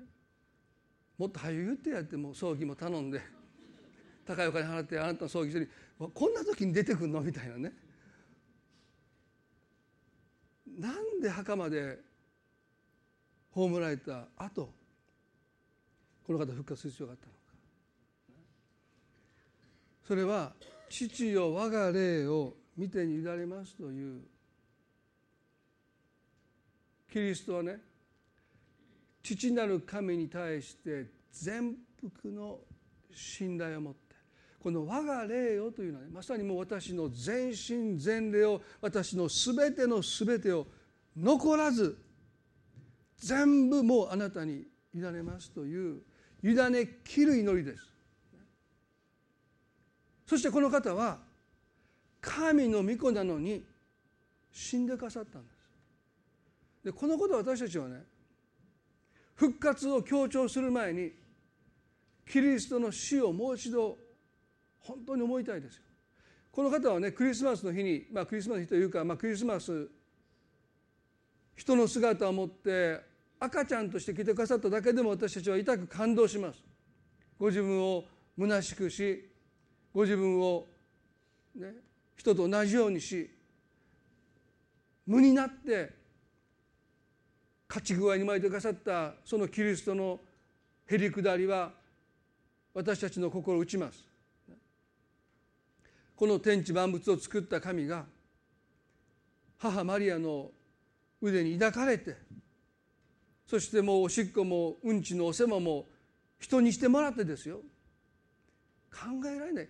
[1.19, 3.21] もっと早く言ってやっても葬儀も頼んで
[4.25, 5.67] 高いお金払ってあなたの葬儀所に
[5.99, 7.73] こんな時に出てくるのみたいなね。
[10.79, 11.99] なんで墓まで
[13.51, 14.73] 葬られた後
[16.25, 17.33] この方復活する必要があったの？
[20.07, 20.53] それは
[20.89, 24.23] 父よ我が霊を見てに委ねますという
[27.11, 27.79] キリストはね
[29.23, 32.59] 父なる神に対して全幅の
[33.15, 34.01] 信頼を持って
[34.61, 40.67] この「我が霊よ」というのはねまさにもう私の全身全霊を私の全ての全てを
[41.17, 41.97] 残らず
[43.19, 46.03] 全部もうあなたに委ねますという
[46.43, 47.92] 委ねきる祈りです。
[50.33, 51.19] そしてこの方は
[52.19, 53.63] 神の御子なのに
[54.51, 56.87] 死んでかさったんです。
[56.87, 58.03] でこのことを私たちはね
[59.35, 61.13] 復活を強調する前に
[62.27, 63.99] キリストの死をもう一度
[64.81, 65.83] 本当に思いたいですよ。
[66.51, 69.87] この方はねクリスマスの日に、まあ、クリスマスの日というか、まあ、クリスマス
[71.57, 73.01] 人の姿を持って
[73.39, 76.65] 赤ちゃんとして来てくださっただけでも私たちは痛く感動します。
[77.39, 78.05] ご自分を
[78.39, 79.32] 虚しくし
[79.95, 80.67] ご自分を、
[81.55, 81.73] ね、
[82.17, 83.31] 人と同じようにし
[85.07, 85.91] 無になって
[87.69, 90.21] 勝ち具合に巻いてくださったそのキリストの
[90.87, 91.73] へりくだりは
[92.75, 94.05] 私たちの心を打ちます。
[96.17, 98.05] この天地万物を作った神が
[99.59, 100.51] 母マリアの
[101.21, 102.17] 腕に抱かれて
[103.47, 105.87] そしてもうおしっこもうんちのお世話も
[106.39, 107.61] 人にしてもらってですよ。
[108.91, 109.69] 考えられない。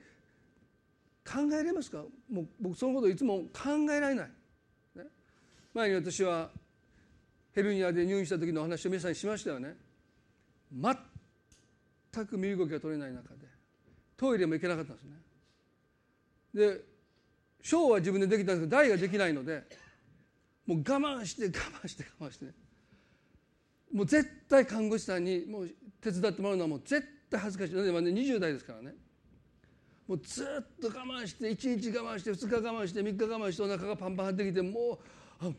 [1.25, 2.05] 考えれますか？
[2.31, 4.31] もう僕そのこといつも考えられない、
[4.97, 5.05] ね、
[5.73, 6.51] 前に私は
[7.53, 9.77] ヘルニアで入院した時のお話を皆さんにしましたよね。
[10.73, 13.47] 全く身動きが取れない中で
[14.17, 15.13] トイレも行けなかったんですね。
[16.55, 16.81] で
[17.63, 19.63] 小は自分でできたんですけど大ができないので
[20.67, 21.49] もう我慢して我
[21.83, 22.53] 慢して我慢してね。
[23.93, 25.69] もう絶対看護師さんにもう
[26.01, 27.75] 手伝ってもらうのはもう絶対恥ずかしい。
[27.75, 28.95] ので、まあね、20代ですからね。
[30.07, 30.47] もうずっ
[30.81, 34.99] と我慢して1日我慢して2日我慢して3日我慢してお腹がパンパン張ってきても
[35.41, 35.55] うも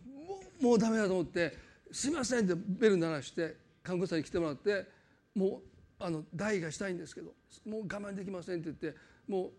[0.62, 1.54] うもうダメだと思って
[1.92, 4.86] 「すいません」ってベル鳴らして看護師さんに来てもらって
[5.36, 5.62] 「も
[6.00, 7.34] うあの台がしたいんですけど
[7.66, 9.52] もう我慢できません」って言っても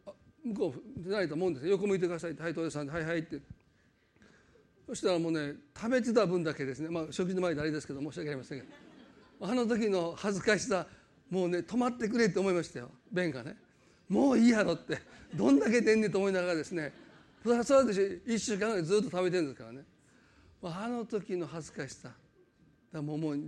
[0.44, 3.40] う向こう出られたもんです横向いてくださいって「はい東さんはいはい」って。
[4.86, 6.90] そしたらもうね食べてた分だけですね。
[6.90, 8.72] まあ食事の前であれですけど申し訳ありませんけど。
[9.40, 10.86] あの時の恥ずかしさ
[11.30, 12.90] もうね止まってくれって思いましたよ。
[13.10, 13.56] 便がね。
[14.14, 14.96] もういいやろって
[15.34, 16.92] どんだけ出んねんと思いながらですね
[17.42, 19.82] それは私1週間ぐらいずっと食べてるんですからね。
[20.62, 22.10] あの時の恥ずかしさ
[22.92, 23.40] だもうもう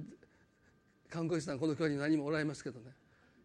[1.08, 2.90] 看護師さんこの教に何もおられますけどね。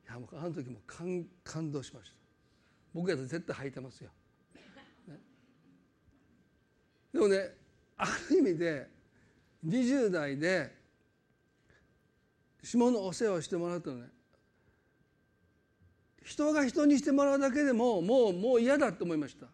[0.03, 2.15] いやもうあの時も感感動しました。
[2.93, 4.09] 僕やと絶対吐いてますよ、
[5.07, 5.17] ね、
[7.13, 7.51] でもね
[7.95, 8.87] ある意味で
[9.65, 10.75] 20代で
[12.63, 14.07] 下のお世話をしてもらうとね。
[16.23, 19.47] 人が人にしてもらうだけでももうもう嫌だと思いました。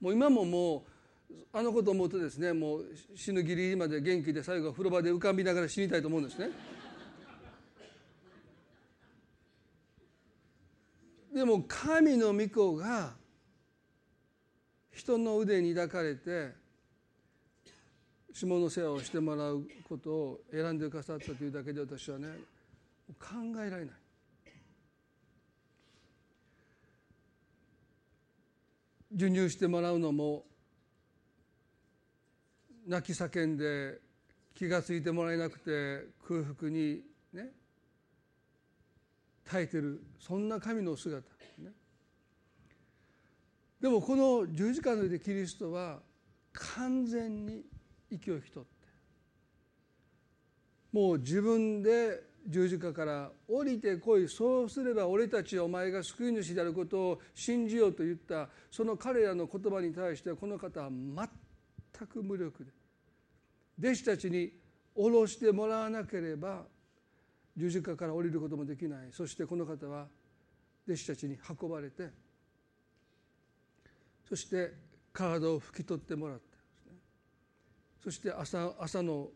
[0.00, 0.84] もう今もも
[1.30, 6.50] うあのことを思うとですねもう死ぬギリギリまで元気で最後は風呂場で浮かびながら死にたいと思うんですね。
[11.34, 13.14] でも神の御子が
[14.90, 16.52] 人の腕に抱かれて
[18.34, 22.28] 下の世話をしてもらうことを選んでくださったというだけで私はね
[23.18, 23.26] 考
[23.64, 24.01] えられない。
[29.12, 30.44] 授乳してもらうのも
[32.86, 33.98] 泣き叫んで
[34.54, 37.02] 気が付いてもらえなくて空腹に
[37.32, 37.50] ね
[39.44, 41.26] 耐えてるそんな神の姿、
[41.58, 41.70] ね、
[43.80, 46.00] でもこの十字架の上でキリストは
[46.52, 47.62] 完全に
[48.10, 48.86] 息を引き取って
[50.92, 62.70] もう自分で十字架から降りてこいそうすれば俺たちはお前が救い主であることを信じようと言ったその彼らの言葉に対してこの方は全く無力で
[63.78, 64.52] 弟子たちに
[64.94, 66.62] 下ろしてもらわなければ
[67.56, 69.08] 十字架から降りることもできない。
[69.12, 70.06] そしてこの方は
[70.86, 72.08] 弟子たちに運ばれて
[74.28, 74.72] そして
[75.12, 76.44] 体を拭き取ってもらって
[78.02, 79.28] そして朝朝の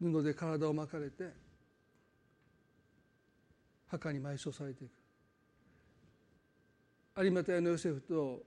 [0.00, 1.45] 布で体を巻かれて
[3.86, 4.92] 墓に埋葬されていく。
[7.22, 8.42] 有馬屋のヨセフと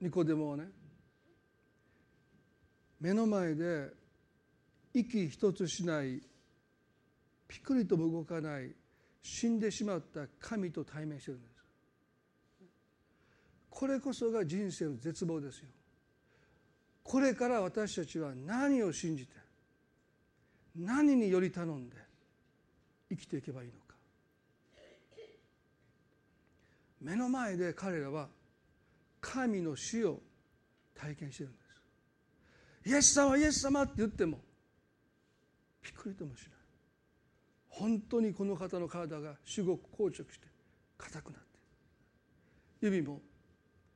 [0.00, 0.64] ニコデモはね
[3.00, 3.90] 目の前で
[4.92, 6.20] 息一つしない
[7.46, 8.74] ピクリとも動かない
[9.22, 11.54] 死んでしまった神と対面してるんです。
[13.70, 15.68] これこそが人生の絶望ですよ。
[17.02, 19.32] これから私たちは何を信じて
[20.76, 21.96] 何により頼んで
[23.08, 23.94] 生きていけばいいのか。
[27.00, 28.28] 目の前で彼らは
[29.20, 30.20] 神の死を
[30.94, 31.58] 体験してるんで
[32.84, 32.90] す。
[32.90, 34.40] イエス様イエス様って言っても
[35.82, 36.48] びっくりともしない。
[37.68, 40.46] 本当にこの方の体が至極硬直して
[40.96, 41.48] 硬くなって。
[42.80, 43.20] 指も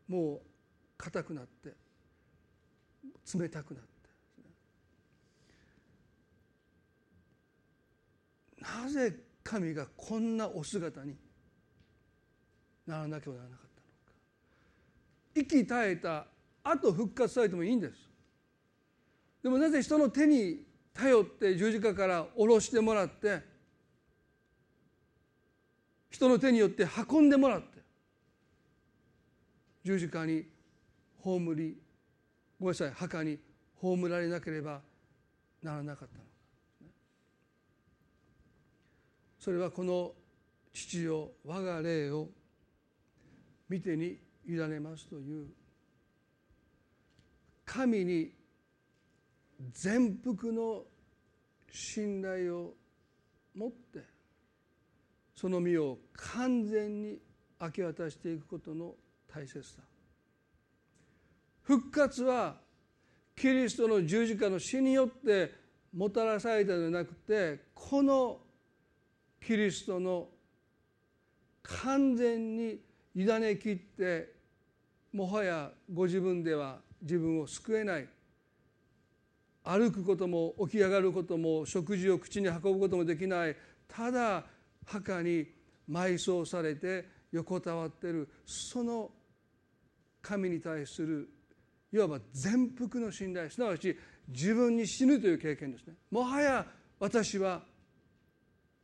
[0.07, 0.41] もう
[0.97, 1.75] 硬くなって
[3.35, 3.98] 冷たくなって。
[8.61, 11.17] なぜ神がこんなお姿に
[12.87, 14.13] ならなきゃならなかったのか。
[15.35, 16.27] 息絶えた
[16.63, 17.95] 後復活されてもいいんです。
[19.43, 23.41] でもなぜ人の手に頼って十字架から下ろしてもらって
[26.11, 27.79] 人の手によって運んでもらって
[29.85, 30.45] 十字架に
[31.23, 31.77] 葬り
[32.59, 33.39] ごめんなさい墓に
[33.81, 34.81] 葬られなければ
[35.63, 36.29] ならなかったのか
[39.49, 40.13] それはこの
[40.75, 42.29] 父よ我が霊を
[43.71, 45.47] 見てに委ねますという
[47.65, 48.31] 神に
[49.73, 50.83] 全幅の
[51.73, 52.75] 信頼を
[53.55, 54.01] 持って
[55.35, 57.17] その身を完全に
[57.59, 58.93] 明け渡していくことの
[59.35, 59.79] 大切さ。
[61.63, 62.57] 復活は
[63.35, 65.55] キリストの十字架の死によって
[65.97, 68.41] もたらされたのではなくてこの
[69.41, 70.29] キリストの
[71.63, 72.79] 完全に
[73.15, 74.33] 委ねきって
[75.13, 78.09] もはやご自分では自分を救えない
[79.65, 84.45] 歩くことも起き上がることも食事を口に運ぶこともできないただ
[84.87, 85.47] 墓に
[85.91, 89.11] 埋葬されて横たわってるその
[90.23, 91.29] 神に対する
[91.93, 93.97] いわば全幅の信頼すなわち
[94.29, 95.95] 自分に死ぬという経験ですね。
[96.11, 96.67] もはや
[97.01, 97.63] 私は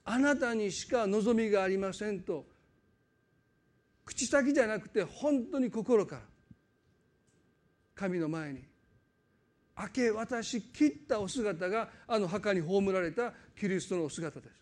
[0.04, 2.44] あなたにしか望みがありませんと
[4.04, 6.22] 口先じゃなくて本当に心から
[7.94, 8.62] 神の前に
[9.78, 14.52] 明け渡し切ったお姿があの墓に葬られたキリストのお姿です。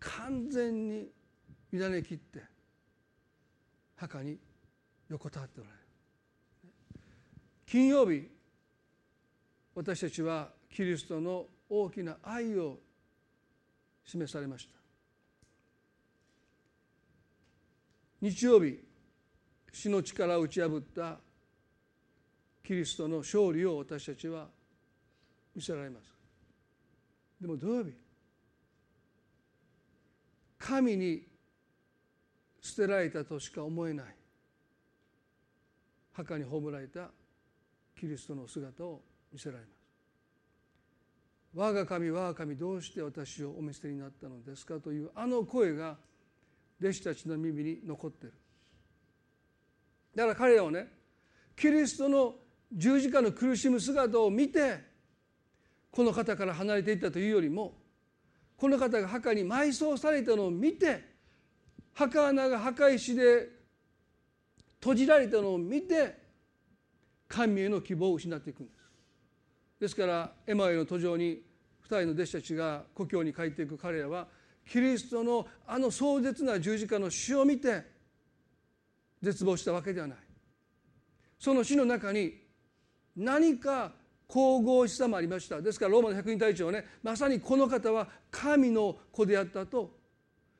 [0.00, 1.08] 完全に
[1.72, 2.42] 委ね切って
[3.96, 4.38] 墓に
[5.08, 5.80] 横たわっておられる。
[7.66, 8.26] 金曜日
[9.74, 12.78] 私たちはキリストの大きな愛を
[14.04, 14.74] 示されました。
[18.20, 18.78] 日曜日
[19.72, 21.18] 死の力を打ち破った
[22.62, 24.48] キリストの勝利を私たちは
[25.54, 26.12] 見せられます。
[27.40, 27.92] でも土曜日
[30.58, 31.26] 神に
[32.60, 34.06] 捨てられたとしか思えない
[36.12, 37.08] 墓に葬られた
[37.98, 39.00] キリストの姿を
[39.32, 39.79] 見せられます。
[41.54, 45.96] 我が神我が神どうして私をお見捨てになったのですかというあの声が
[46.80, 48.32] 弟子たちの耳に残ってる。
[50.14, 50.86] だから彼らはね
[51.56, 52.34] キリストの
[52.72, 54.78] 十字架の苦しむ姿を見て
[55.90, 57.74] この方から離れていったというよりも
[58.56, 61.04] この方が墓に埋葬されたのを見て
[61.94, 63.48] 墓穴が墓石で
[64.80, 66.16] 閉じられたのを見て
[67.28, 68.79] 神への希望を失っていくんです。
[69.80, 71.42] ですからエマへの途上に
[71.82, 74.28] 2人の弟子たちが故郷に帰っていく彼らは
[74.68, 77.82] キリストのあの壮絶な十字架の死を見て
[79.22, 80.18] 絶望したわけではない。
[81.38, 82.34] その死の中に
[83.16, 83.92] 何か
[84.32, 85.60] 神々しさもありました。
[85.60, 89.98] ですからローマの百人隊長はねまさにこの方は神の子であったと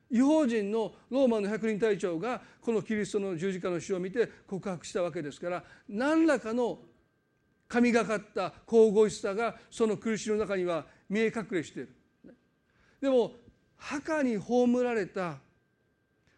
[0.09, 6.79] 違法人のローマの百人隊長がこのキリストの十字架の死を見て告白したわけですから何らかの
[7.71, 11.95] 神がかった神々しさがその苦しみの中には見え隠れしている。
[12.99, 13.31] でも
[13.77, 15.37] 墓に葬られた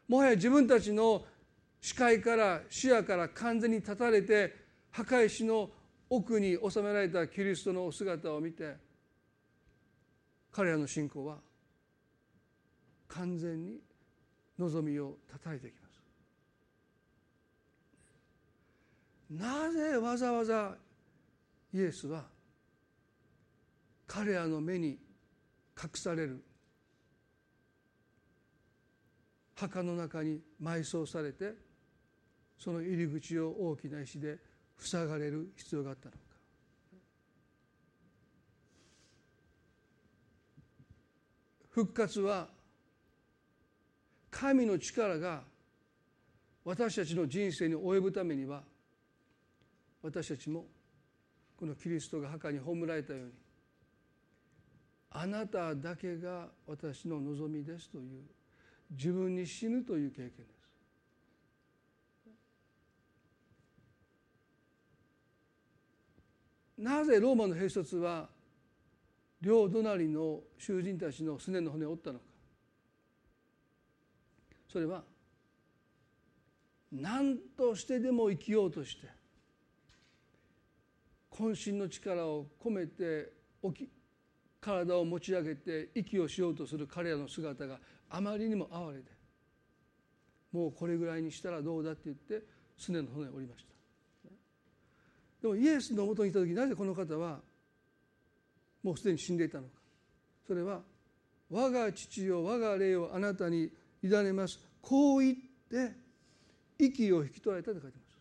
[0.07, 1.25] もはや自分たちの
[1.81, 4.53] 視界から視野から完全に断たれて
[4.91, 5.71] 墓石の
[6.07, 8.75] 奥に収められたキリストのお姿を見て
[10.51, 11.37] 彼らの信仰は
[13.07, 13.79] 完全に
[14.59, 16.03] 望みを叩いていきます。
[19.31, 20.75] なぜわざわざ
[21.73, 22.23] イエスは
[24.05, 24.99] 彼らの目に
[25.81, 26.43] 隠される。
[29.55, 31.53] 墓の中に埋葬されて
[32.57, 34.37] その入り口を大きな石で
[34.77, 36.17] 塞がれる必要があったのか。
[41.69, 42.47] 復活は
[44.29, 45.41] 神の力が
[46.63, 48.61] 私たちの人生に及ぶためには
[50.01, 50.65] 私たちも
[51.63, 53.31] このキリストが墓に葬られたように
[55.11, 58.23] あなただけが私の望みですという
[58.91, 60.41] 自分に死ぬという経験です。
[66.79, 68.27] なぜローマの兵卒は
[69.39, 72.25] 両隣の囚人たちのすねの骨を折ったのか。
[74.67, 75.01] それは
[76.91, 79.22] 何としてでも生きようとして
[81.33, 83.31] 渾身の力を込めて
[83.63, 83.89] 起き
[84.61, 87.79] 体を持ち上げて息をしようとする彼らの姿が
[88.09, 89.03] あまりにも哀れで
[90.53, 92.45] もうこれぐらいにしたらどうだって言って
[92.77, 93.73] すねの骨を折りました
[95.41, 97.39] でもイエスのもとにいた時なぜこの方は
[98.83, 99.69] もうすでに死んでいたのか
[100.47, 100.81] それは
[101.49, 103.69] 「我が父よ我が霊をあなたに
[104.03, 105.35] 委ねます」こう言っ
[105.69, 105.95] て
[106.77, 108.17] 息を引き取られたと書いてます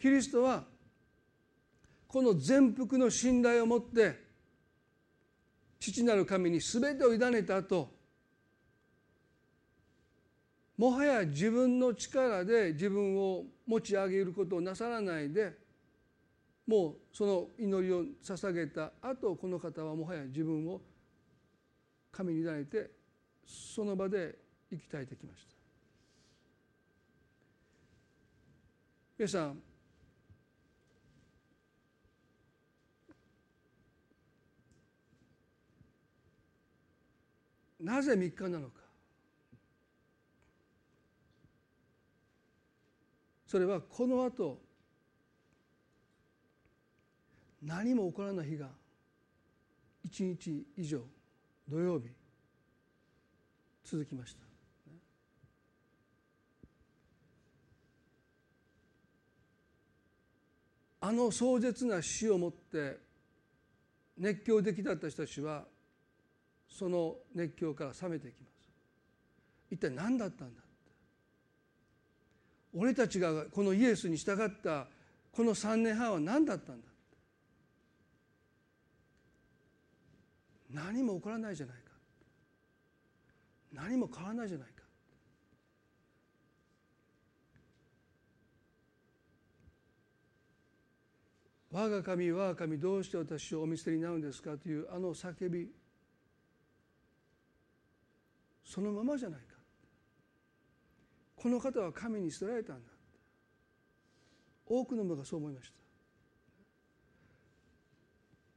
[0.00, 0.64] キリストは
[2.10, 4.18] この全幅の信頼を持って
[5.78, 7.88] 父なる神に全てを委ねた後
[10.76, 15.56] もはや自分の力で自分を持ち上げることをなさらないで
[16.66, 20.80] もうその祈りを捧げた後この方はもはや自分を
[22.10, 22.90] 神に委ねて
[23.46, 24.34] その場で
[24.68, 25.54] 生き絶えてきました。
[29.16, 29.69] 皆さん
[37.80, 38.80] なぜ3日なのか。
[43.46, 44.60] それはこのあと
[47.62, 48.68] 何も起こらない日が
[50.08, 51.00] 1日以上
[51.68, 52.06] 土曜日
[53.84, 54.40] 続きました。
[61.02, 62.98] あの壮絶な死をもって
[64.18, 65.64] 熱狂的だった人たちは
[66.70, 68.70] その熱狂から冷めていきます。
[69.70, 70.60] 一体何だったんだ
[72.74, 74.86] 俺たちがこのイエスに従った
[75.32, 76.88] この3年半は何だったんだ
[80.72, 81.90] 何も起こらないじゃないか
[83.72, 84.80] 何も変わらないじゃないか
[91.72, 95.68] 我が神我が神どうして私をお見捨てになるんですかというあの叫び。
[98.70, 99.46] そのままじゃないか。
[101.34, 102.92] この方は神に捨てられたんだ。
[104.64, 105.72] 多くの者がそう思いまし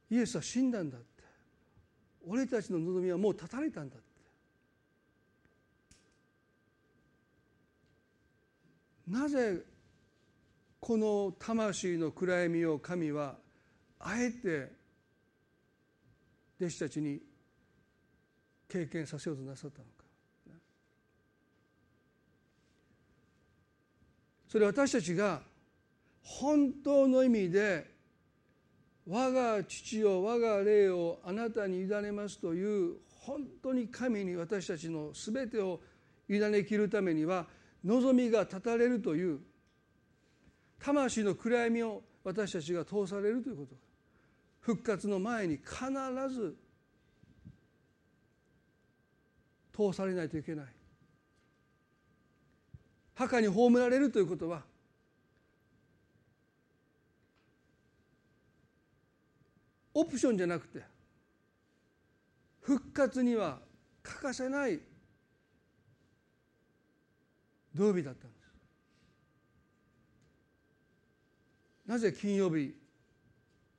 [0.08, 0.14] た。
[0.14, 1.24] イエスは死んだんだって。
[2.28, 4.04] 俺たちの望みはもう断たれたんだって。
[9.10, 9.64] なぜ
[10.78, 13.36] この魂の暗闇を神は
[13.98, 14.70] あえて
[16.60, 17.20] 弟子たちに
[18.68, 19.93] 経験させようとなさったのか。
[24.54, 25.40] それは私たちが
[26.22, 27.90] 本当の意味で
[29.04, 35.80] 我が父よ我が霊をあなたに委ねますという本当に神に私たちの全てを
[36.28, 37.46] 委ねきるためには
[37.84, 39.40] 望みが断たれるという
[40.78, 43.74] 魂の暗闇を私たちが通されるということ。
[44.60, 45.72] 復活の前に必
[46.32, 46.56] ず
[49.76, 50.66] 通されないといけない。
[53.14, 54.62] 墓に葬られるということは
[59.94, 60.82] オプションじゃなくて
[62.60, 63.58] 復活には
[64.02, 64.80] 欠かせない
[67.74, 68.44] 土曜日だったんです。
[71.86, 72.74] なぜ金曜日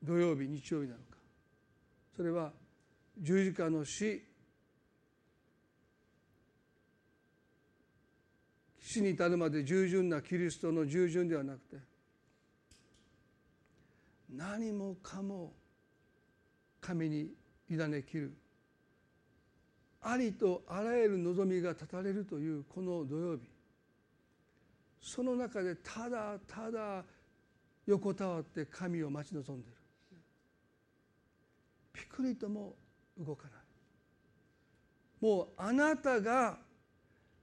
[0.03, 1.17] 土曜日日曜日なのか。
[2.15, 2.51] それは
[3.17, 4.24] 十字架の死
[8.95, 11.75] 死に至るまで従順なキリストの従順ではなくて
[14.33, 15.51] 何もかも
[16.79, 17.27] 神に
[17.69, 18.33] 委ねきる
[20.01, 23.43] ありとあらゆる望みが断たれるというこの土曜日
[25.01, 27.03] その中でただただ
[27.85, 29.75] 横たわって神を待ち望んでる。
[31.93, 32.73] ピクリとも
[33.19, 33.51] 動かない。
[35.21, 36.57] もうあなたが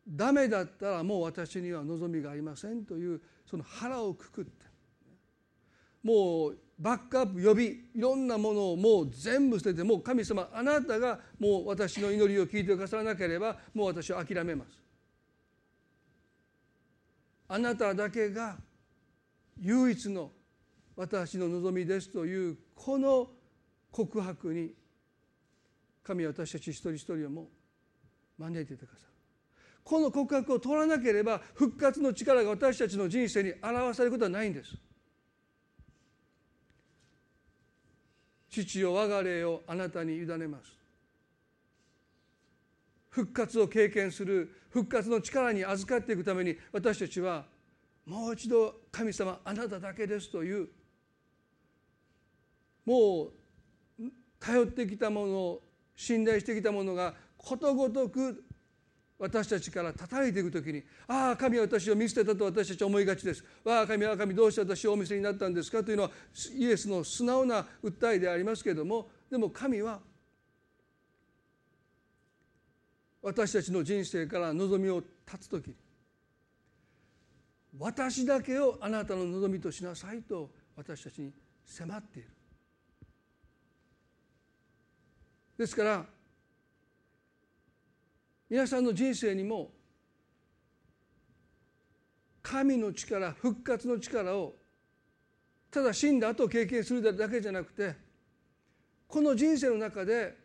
[0.08, 4.72] ダメだったらもう私には望みがありませんというその腹をくくって。
[6.02, 14.70] もうバックアップ予備いろんなものをもう全部捨ててもう神様あなたがもう私の祈りを聞いてくださらなければもう私は諦めます。
[17.48, 18.56] あなただけが
[19.60, 20.32] 唯一の
[20.96, 23.30] 私の望みですというこの
[23.90, 24.72] 告白に
[26.02, 27.48] 神は私たち一人一人をも
[28.38, 29.11] 招いていてくださる。
[29.84, 34.76] この告白を通らなければ復活の力が私たちの人生に表されることはないんです。
[38.50, 40.82] 父よ我が霊をあなたに委ねます。
[43.08, 47.44] 復活を経験する復活の力に預かっていくために私たちは
[48.06, 50.68] もう一度神様あなただけですという
[52.84, 53.32] もう
[54.40, 55.58] 頼ってきたもの
[55.94, 58.44] 信頼してきたものがことごとく
[59.22, 66.10] 私たちから叩いていく時に「ああ神は私を見捨てた」と私たちは思いがちです「わあ神は神どうして私をお見せになったんですか?」というのは
[66.56, 70.02] イエスの素直な訴えでありますけれどもでも神は
[73.22, 75.76] 私たちの人生から望みを断つ時に
[77.78, 81.32] 私だけをあなたの望みとしなさいと私たちに
[81.64, 82.28] 迫っている
[85.58, 86.06] ですから
[88.52, 89.70] 皆さんの人生にも
[92.42, 94.52] 神の力復活の力を
[95.70, 97.94] ただ死んだ後経験するだけじゃなくて
[99.08, 100.36] この人生の中で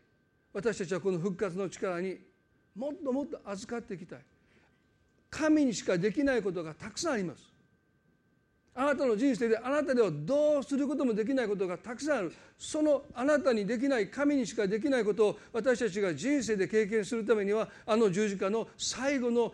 [0.54, 2.18] 私たちはこの復活の力に
[2.78, 4.20] もっともっと預かっていきたい。
[5.30, 7.57] 神にしかできないことがたくさんあります。
[8.80, 12.34] あなたの人生であなたではどうすることもできないことがたくさんある。
[12.60, 19.52] そのあなたにできない神にしかできないことを私たちが人生で経験するためにはあの十字架の最後の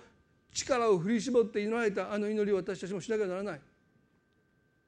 [0.52, 3.62] 力を振り絞って祈られたあの祈りを私たちもしなきゃならない。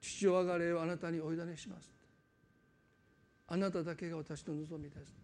[0.02, 1.90] 父を我が霊をあなたにお委ねします。
[3.48, 5.16] あなただけが私の望みです。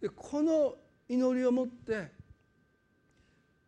[0.00, 0.76] でこの
[1.08, 2.12] 祈りをもって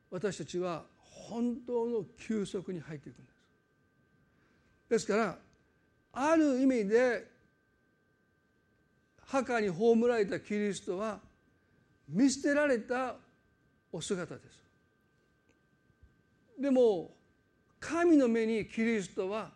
[0.09, 3.36] 私たちは本当の休息に入っていくんです。
[4.89, 5.39] ですから
[6.12, 7.26] ある意味で
[9.26, 11.18] 墓に葬られたキリストは
[12.09, 13.16] 見捨てられた
[13.93, 14.62] お姿です。
[16.61, 17.11] でも
[17.80, 19.51] 神の目にキリストは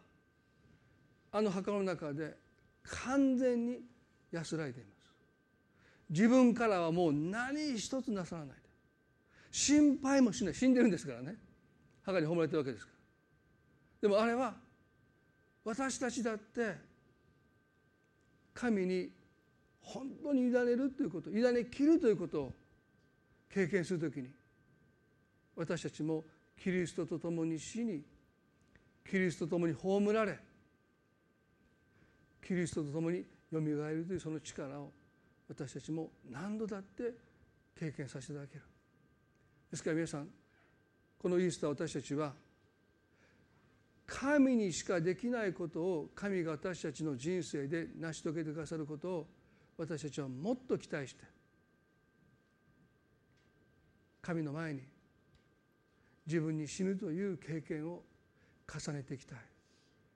[1.33, 2.37] あの墓の中で
[2.83, 3.78] 完全に
[4.33, 5.01] 安らいでいます。
[6.11, 8.57] 自分からはもう何一つなさらない。
[9.53, 10.55] 心配もしない。
[10.55, 11.37] 死んでるんですからね。
[12.03, 12.93] 墓に葬られてるわけですか
[14.03, 14.09] ら。
[14.09, 14.55] でもあれは
[15.64, 16.74] 私たちだって
[18.54, 19.11] 神に
[19.82, 22.52] 本当に委ねるということ委ね切るということを
[23.52, 24.28] 経験するときに
[25.56, 26.24] 私たちも
[26.62, 28.02] キリストと共に死に
[29.08, 30.38] キリストと共に葬られ
[32.46, 34.90] キリストと共によみがえるというその力を
[35.48, 37.12] 私たちも何度だって
[37.78, 38.62] 経験させていただける。
[39.70, 40.28] ですから皆さん
[41.18, 42.32] このイースター私たちは
[44.11, 49.26] 神にしかできないことを神が私たちの人生で成し遂げてくださることを
[49.78, 51.22] 私たちはもっと期待して
[54.20, 54.80] 神の前に
[56.26, 58.02] 自分に死ぬという経験を
[58.68, 59.38] 重ねていきたい。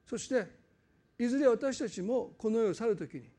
[0.04, 0.44] そして
[1.16, 3.30] いずれ私たちもこの世を去る時に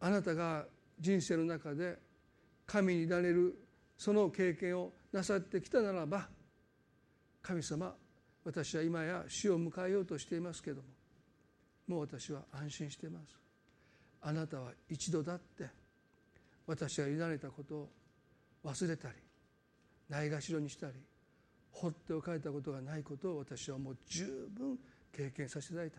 [0.00, 0.66] あなたが
[1.00, 1.98] 人生の中で
[2.66, 3.58] 神になれる
[3.96, 6.28] その経験をなさってきたならば
[7.40, 7.94] 神様
[8.46, 10.82] 私は今や死を迎えようとしていますけども
[11.88, 13.36] もう私は安心しています。
[14.22, 15.68] あなたは一度だって
[16.64, 17.88] 私が委ねたことを
[18.64, 19.14] 忘れたり
[20.08, 20.92] ないがしろにしたり
[21.72, 24.78] 放っておかれたことがないことを私はもう十分
[25.12, 25.98] 経験させていただいた。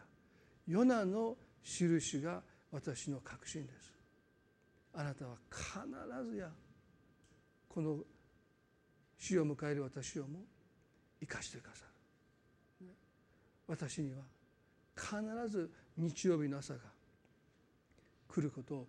[0.67, 2.41] ヨナの印が
[2.71, 3.93] 私の確信です。
[4.93, 6.49] あなたは必ずや
[7.67, 7.97] この
[9.19, 10.39] 死を迎える私をも
[11.19, 11.96] 生かしてくださる。
[13.67, 14.21] 私には
[14.95, 15.15] 必
[15.49, 16.79] ず日曜日の朝が
[18.27, 18.87] 来ることを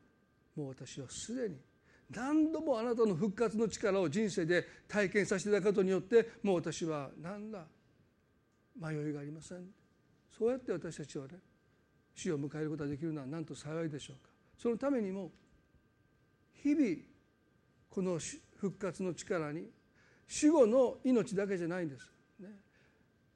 [0.57, 1.57] もう私はすでに
[2.11, 7.67] 何度もあなたの復活の力を人生で体験させていただくことによってもう私は何ら
[8.81, 9.67] 迷いがありません
[10.37, 11.35] そうやって私たちはね
[12.15, 15.31] 死を迎えることができるのは何と幸いでしょうかそのためにも
[16.63, 16.97] 日々
[17.91, 18.19] この
[18.57, 19.67] 復活の力に
[20.27, 22.13] 死後の命だけじゃないんです。
[22.41, 22.49] ね、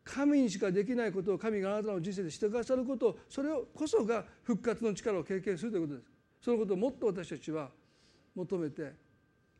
[0.05, 6.11] 神にしかできないことを神があなたの人生でしてくださることそれをこそが復活の力を経験するということです。
[6.42, 7.70] そのことをもっと私たちは
[8.34, 8.92] 求めて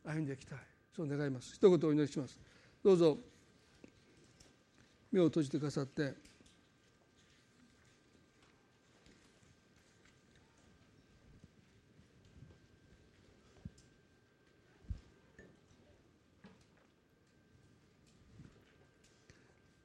[0.03, 0.57] 歩んでいきたい。
[0.95, 1.55] そう願います。
[1.55, 2.37] 一言お祈りします。
[2.83, 3.17] どうぞ。
[5.11, 6.32] 目を閉じてくださって。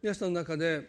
[0.01, 0.88] 皆さんの中で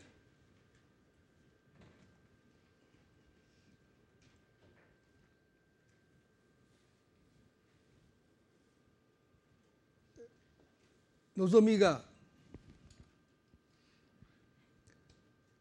[11.35, 12.01] 望みが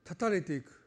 [0.04, 0.77] 断たれていく。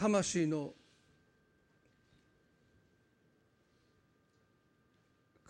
[0.00, 0.72] 魂の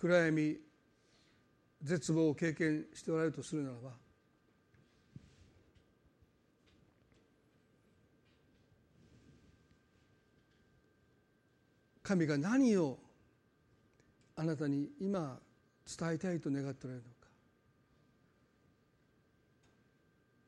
[0.01, 0.57] 暗闇
[1.80, 3.92] 絶望を経験しておられるとするならば
[12.03, 12.98] 神が何を
[14.34, 15.38] あなたに今
[15.86, 17.28] 伝えたいと願っておられるのか。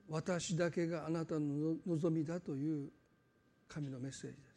[0.08, 2.90] 私だけがあなたの望みだという
[3.72, 4.52] 神のメッセージです。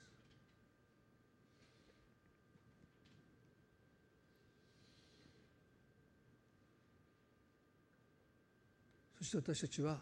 [9.19, 9.97] そして私たちは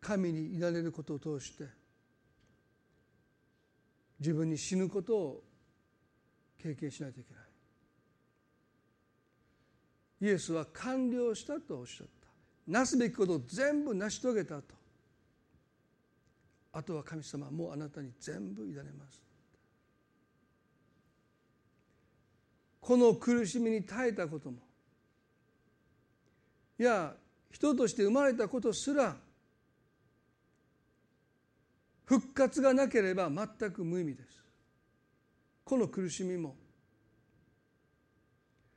[0.00, 1.68] 神にいられることを通して
[4.18, 5.44] 自分に死ぬことを
[6.58, 7.44] 経験しないといけない。
[10.22, 12.28] イエスは完了したとおっしゃった。
[12.66, 14.79] なすべきことを全部成し遂げたと。
[16.72, 19.22] あとは神様もうあなたに全部委ねます。
[22.80, 24.58] この苦しみに耐えたことも
[26.78, 27.14] いや
[27.52, 29.16] 人として生まれたことすら
[32.06, 34.42] 復活がなければ全く無意味です。
[35.62, 36.56] この苦しみも。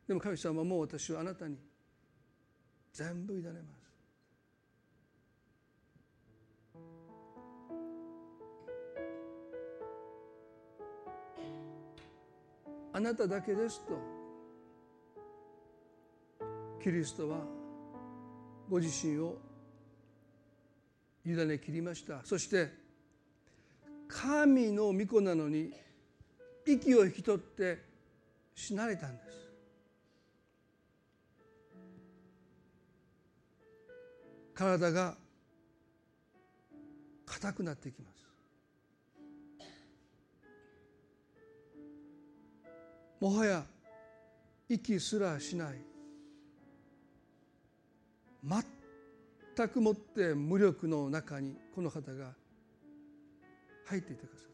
[0.07, 1.57] でも神様もう私はあなたに
[2.91, 3.82] 全部委ねます。
[12.93, 13.97] あなただけですと
[16.81, 17.39] キリストは
[18.69, 19.37] ご自身を
[21.25, 22.21] 委ね切りました。
[22.23, 22.69] そして
[24.07, 25.71] 神の御子なのに
[26.67, 27.81] 息を引き取って
[28.53, 29.33] 死なれたんです。
[34.53, 35.15] 体が
[37.25, 38.12] 硬くなってきます。
[43.23, 43.63] もはや
[44.67, 45.75] 息すらしない。
[49.55, 52.33] 全くもって無力の中にこの方が
[53.85, 54.49] 入っていてくださっ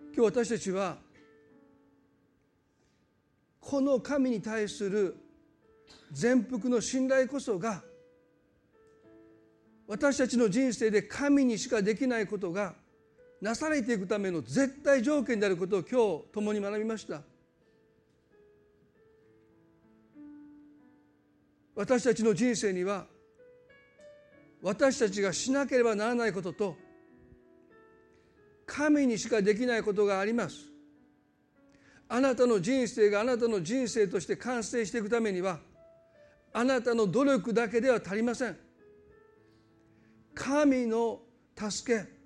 [0.00, 0.06] た。
[0.06, 0.98] 今日私たちは
[3.60, 5.16] この神に対する
[6.10, 7.84] 全幅の信頼こそが
[9.86, 12.74] 私たちの人生で神にしかできないことが
[13.40, 17.22] なされていくための絶対条件であることを今日共に学びました。
[21.76, 23.06] 私たちの人生には
[24.60, 26.76] 私たちがしなければならないことと
[28.66, 30.56] 神にしかできないことがあります。
[32.08, 35.60] あなたの人生があなたの人生として完成していくためには
[36.52, 38.58] あなたの努力だけでは足りません。
[40.34, 41.20] 神の
[41.56, 42.17] 助け。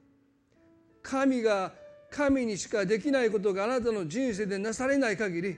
[1.02, 1.72] 神が
[2.10, 5.56] 神にしかできないことがあなたの人生でなされない限り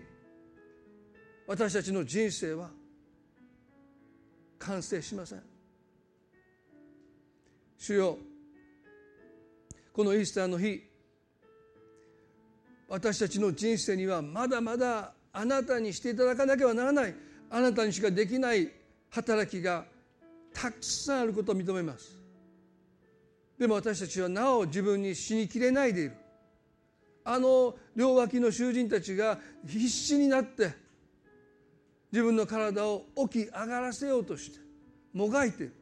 [1.47, 2.71] 私たちの人生は
[4.59, 5.43] 完成しません。
[7.77, 8.19] 主よ
[9.93, 10.83] このイースターの日
[12.89, 17.15] 私たちの人生にはまだまだあなたにしていただかなければならない
[17.51, 18.71] あなたにしかできない
[19.11, 19.85] 働きが
[20.55, 22.24] たくさんあることを認めます。
[23.59, 26.13] でも私たちはなお自分に死にきれないでいる。
[27.25, 30.75] あの両脇の囚人たちが必死になって
[32.13, 34.59] 自分の体を起き上がらせようとして
[35.13, 35.75] もがいている。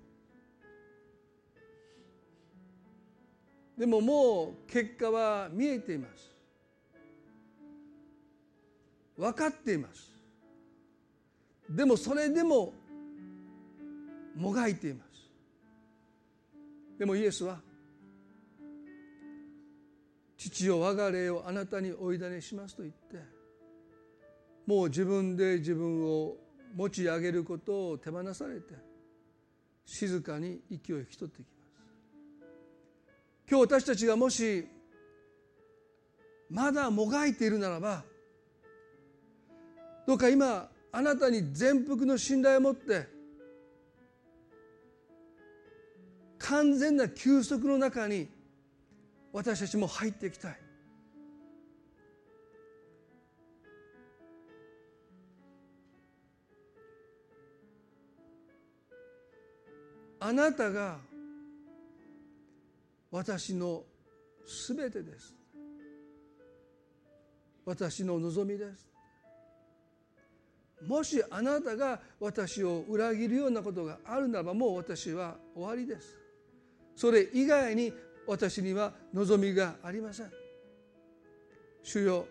[3.76, 6.32] でももう結果は見えています。
[9.16, 10.12] 分かっています。
[11.68, 12.72] でもそれでも
[14.36, 15.11] もがいています。
[16.98, 17.60] でもイエスは
[20.36, 23.16] 父よ我が霊をあなたにおいだねしますと言って
[24.66, 26.36] もう自分で自分を
[26.74, 28.74] 持ち上げることを手放されて
[29.84, 31.62] 静かに息を引き取っていきます。
[33.48, 34.66] 今日私たちがもし
[36.48, 38.04] まだもがいているならば
[40.06, 43.08] どうか今あなたに全幅の信頼を持って
[46.52, 48.28] 完全な休息の中に
[49.32, 50.58] 私たちも入っていきたい。
[60.20, 60.98] あなたが
[63.10, 63.84] 私の
[64.46, 65.34] すべてです。
[67.64, 68.90] 私の望みです。
[70.86, 76.21] もしあなたが私を裏切るようなことがあるならばもう私は終わりです。
[76.96, 77.92] それ以外に
[78.26, 80.30] 私には望みがありません。
[81.82, 82.26] 主よ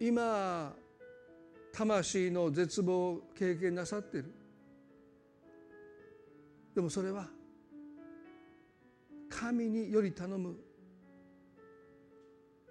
[0.00, 0.74] 今
[1.72, 4.32] 魂の絶望を経験なさっている。
[6.74, 7.26] でもそれは
[9.30, 10.56] 神により頼む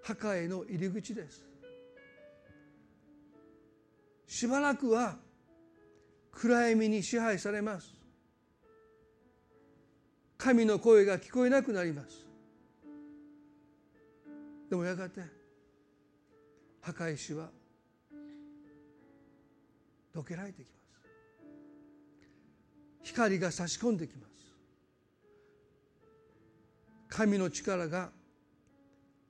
[0.02, 1.44] 墓への入り口です。
[4.26, 5.16] しばらくは
[6.30, 7.95] 暗闇に支配されます。
[10.38, 12.26] 神の声が聞こえなくなります。
[14.68, 15.20] でもやがて
[16.80, 17.48] 墓石は
[20.14, 20.76] どけられてきます。
[23.02, 24.26] 光が差し込んできます。
[27.08, 28.10] 神の力が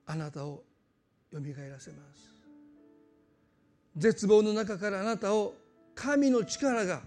[0.05, 0.63] あなたを
[1.31, 2.27] よみがえらせます。
[3.95, 5.55] 絶望の中からあなたを
[5.95, 7.01] 神の力が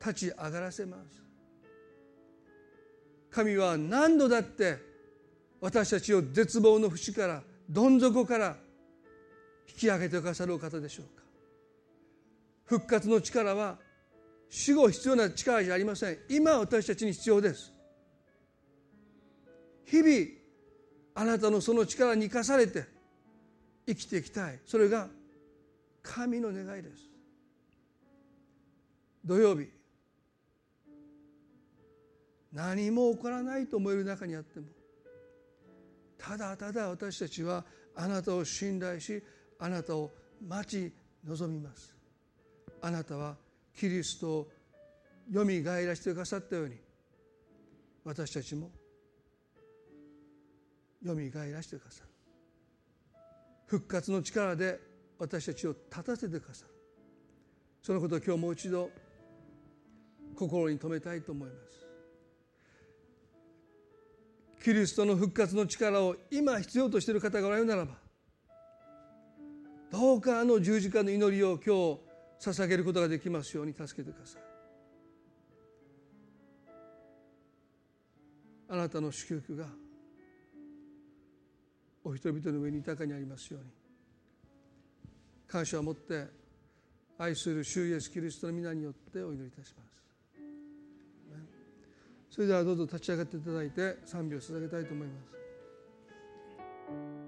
[0.00, 1.27] 立ち上がらせます。
[3.30, 4.78] 神は何度だって
[5.60, 8.56] 私たちを絶望の淵からどん底から
[9.68, 11.22] 引き上げてくださるお方でしょうか。
[12.64, 13.78] 復活の力は
[14.48, 16.18] 死後必要な力じゃありません。
[16.28, 17.72] 今私たちに必要です。
[19.84, 20.26] 日々
[21.14, 22.86] あなたのその力に生かされて
[23.86, 24.60] 生きていきたい。
[24.64, 25.08] それが
[26.02, 27.10] 神の願いです。
[29.24, 29.68] 土曜日
[32.58, 34.66] 何も起こらないと思える中にあっても
[36.18, 39.22] ただただ私たちはあなたを信頼し
[39.60, 40.10] あなたを
[40.44, 40.92] 待ち
[41.24, 41.96] 望みます。
[42.80, 43.36] あなたは
[43.76, 44.48] キリストを
[45.30, 46.74] よみがえらせてくださったように
[48.04, 48.70] 私たちも
[51.04, 52.08] よみがえらせてくださる。
[53.66, 54.80] 復活の力で
[55.18, 56.72] 私たちを立たせてくださる。
[57.82, 58.90] そのことを今日もう一度
[60.34, 61.87] 心に留めたいと思います。
[64.62, 67.92] キリストの復活の力を今必要としている方がおられるならば
[69.90, 71.98] どうかあの十字架の祈りを今
[72.40, 74.42] 日捧げることができますように助けてください。
[78.70, 79.64] あなたの祝福が
[82.04, 83.70] お人々の上に豊かにありますように
[85.46, 86.26] 感謝を持って
[87.18, 90.07] 愛する主イエスキリストの皆によってお祈りいたします。
[92.38, 95.32] それではどうぞ立ち上がっていただいて賛美を捧げたいと思います。
[95.32, 95.38] で
[96.86, 97.27] す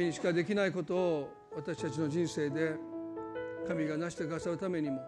[0.00, 2.74] 神にしかできないことを私たちの人生で
[3.68, 4.98] 神が成してくださるためにも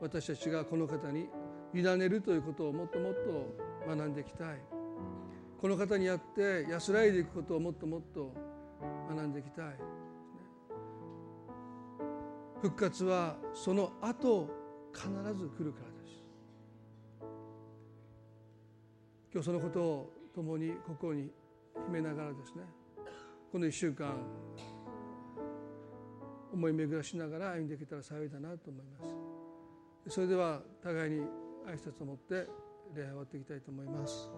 [0.00, 1.28] 私たちがこの方に
[1.72, 3.54] 委ねるということをもっともっと
[3.86, 4.58] 学んでいきたい。
[5.60, 8.34] この方にあって安らいでいくことをもっともっと
[9.08, 9.66] 学んでいきたい。
[12.62, 14.50] 復活はその後
[14.92, 16.24] 必ず来るからです。
[19.32, 21.30] 今日そのことを共に心に
[21.86, 22.64] 秘めながらですね
[23.54, 24.16] この1週間
[26.52, 30.12] 思い巡らしながら歩んでいけたら幸いだなと思います。
[30.12, 31.20] それでは互いに
[31.64, 32.48] 挨拶を持って
[32.96, 34.28] 礼拝を終わっていきたいと思います。